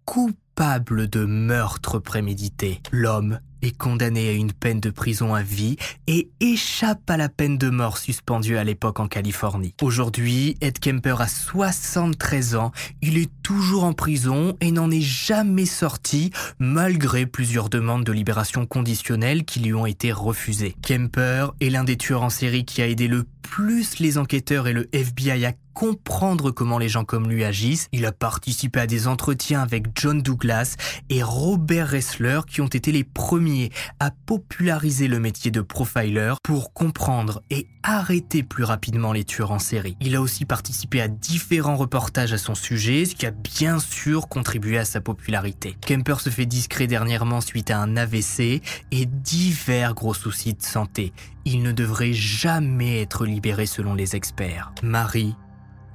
[0.06, 2.82] coupable de meurtre prémédité.
[2.92, 7.58] L'homme est condamné à une peine de prison à vie et échappe à la peine
[7.58, 9.74] de mort suspendue à l'époque en Californie.
[9.82, 15.66] Aujourd'hui, Ed Kemper a 73 ans, il est toujours en prison et n'en est jamais
[15.66, 20.76] sorti malgré plusieurs demandes de libération conditionnelle qui lui ont été refusées.
[20.82, 24.74] Kemper est l'un des tueurs en série qui a aidé le plus les enquêteurs et
[24.74, 27.88] le FBI à comprendre comment les gens comme lui agissent.
[27.94, 30.76] Il a participé à des entretiens avec John Douglas
[31.10, 33.72] et Robert Ressler qui ont été les premiers
[34.02, 39.60] à populariser le métier de profiler pour comprendre et arrêter plus rapidement les tueurs en
[39.60, 39.96] série.
[40.02, 44.28] Il a aussi participé à différents reportages à son sujet, ce qui a bien sûr
[44.28, 45.78] contribué à sa popularité.
[45.88, 48.62] Kemper se fait discret dernièrement suite à un AVC
[48.92, 51.14] et divers gros soucis de santé.
[51.46, 54.74] Il ne devrait jamais être libéré selon les experts.
[54.84, 55.36] Marie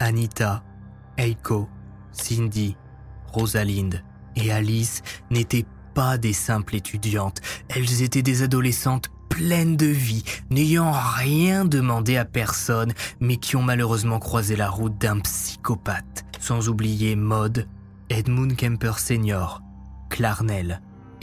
[0.01, 0.65] Anita,
[1.19, 1.69] Eiko,
[2.13, 2.77] Cindy,
[3.33, 4.03] Rosalind
[4.37, 10.93] et Alice n'étaient pas des simples étudiantes, elles étaient des adolescentes pleines de vie, n'ayant
[10.93, 16.25] rien demandé à personne, mais qui ont malheureusement croisé la route d'un psychopathe.
[16.41, 17.67] Sans oublier Maud,
[18.11, 19.61] Edmund Kemper Sr.,
[20.11, 20.81] Clarnell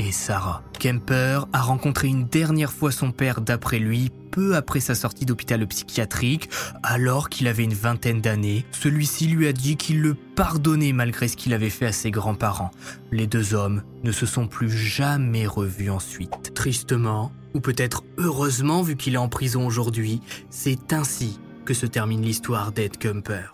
[0.08, 0.64] et Sarah.
[0.80, 5.66] Kemper a rencontré une dernière fois son père d'après lui peu après sa sortie d'hôpital
[5.68, 6.50] psychiatrique,
[6.84, 8.66] alors qu'il avait une vingtaine d'années.
[8.72, 12.72] Celui-ci lui a dit qu'il le pardonnait malgré ce qu'il avait fait à ses grands-parents.
[13.12, 16.54] Les deux hommes ne se sont plus jamais revus ensuite.
[16.56, 22.22] Tristement, ou peut-être heureusement vu qu'il est en prison aujourd'hui, c'est ainsi que se termine
[22.22, 23.54] l'histoire d'Ed Kemper.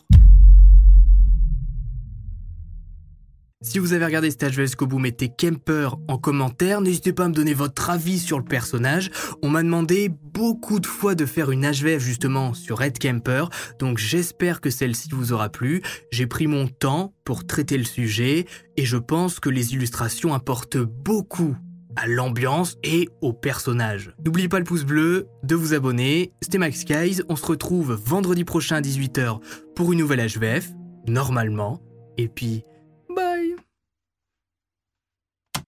[3.62, 6.80] Si vous avez regardé Stage jusqu'au bout, mettez Kemper en commentaire.
[6.80, 9.10] N'hésitez pas à me donner votre avis sur le personnage.
[9.42, 13.50] On m'a demandé beaucoup de fois de faire une HVF justement sur Ed Kemper,
[13.80, 15.82] donc j'espère que celle-ci vous aura plu.
[16.12, 18.46] J'ai pris mon temps pour traiter le sujet
[18.76, 21.56] et je pense que les illustrations apportent beaucoup
[21.96, 24.14] à l'ambiance et au personnage.
[24.24, 26.32] N'oubliez pas le pouce bleu, de vous abonner.
[26.44, 29.40] C'était Max Guys, on se retrouve vendredi prochain à 18h
[29.76, 30.70] pour une nouvelle HVF,
[31.08, 31.82] normalement.
[32.20, 32.64] Et puis,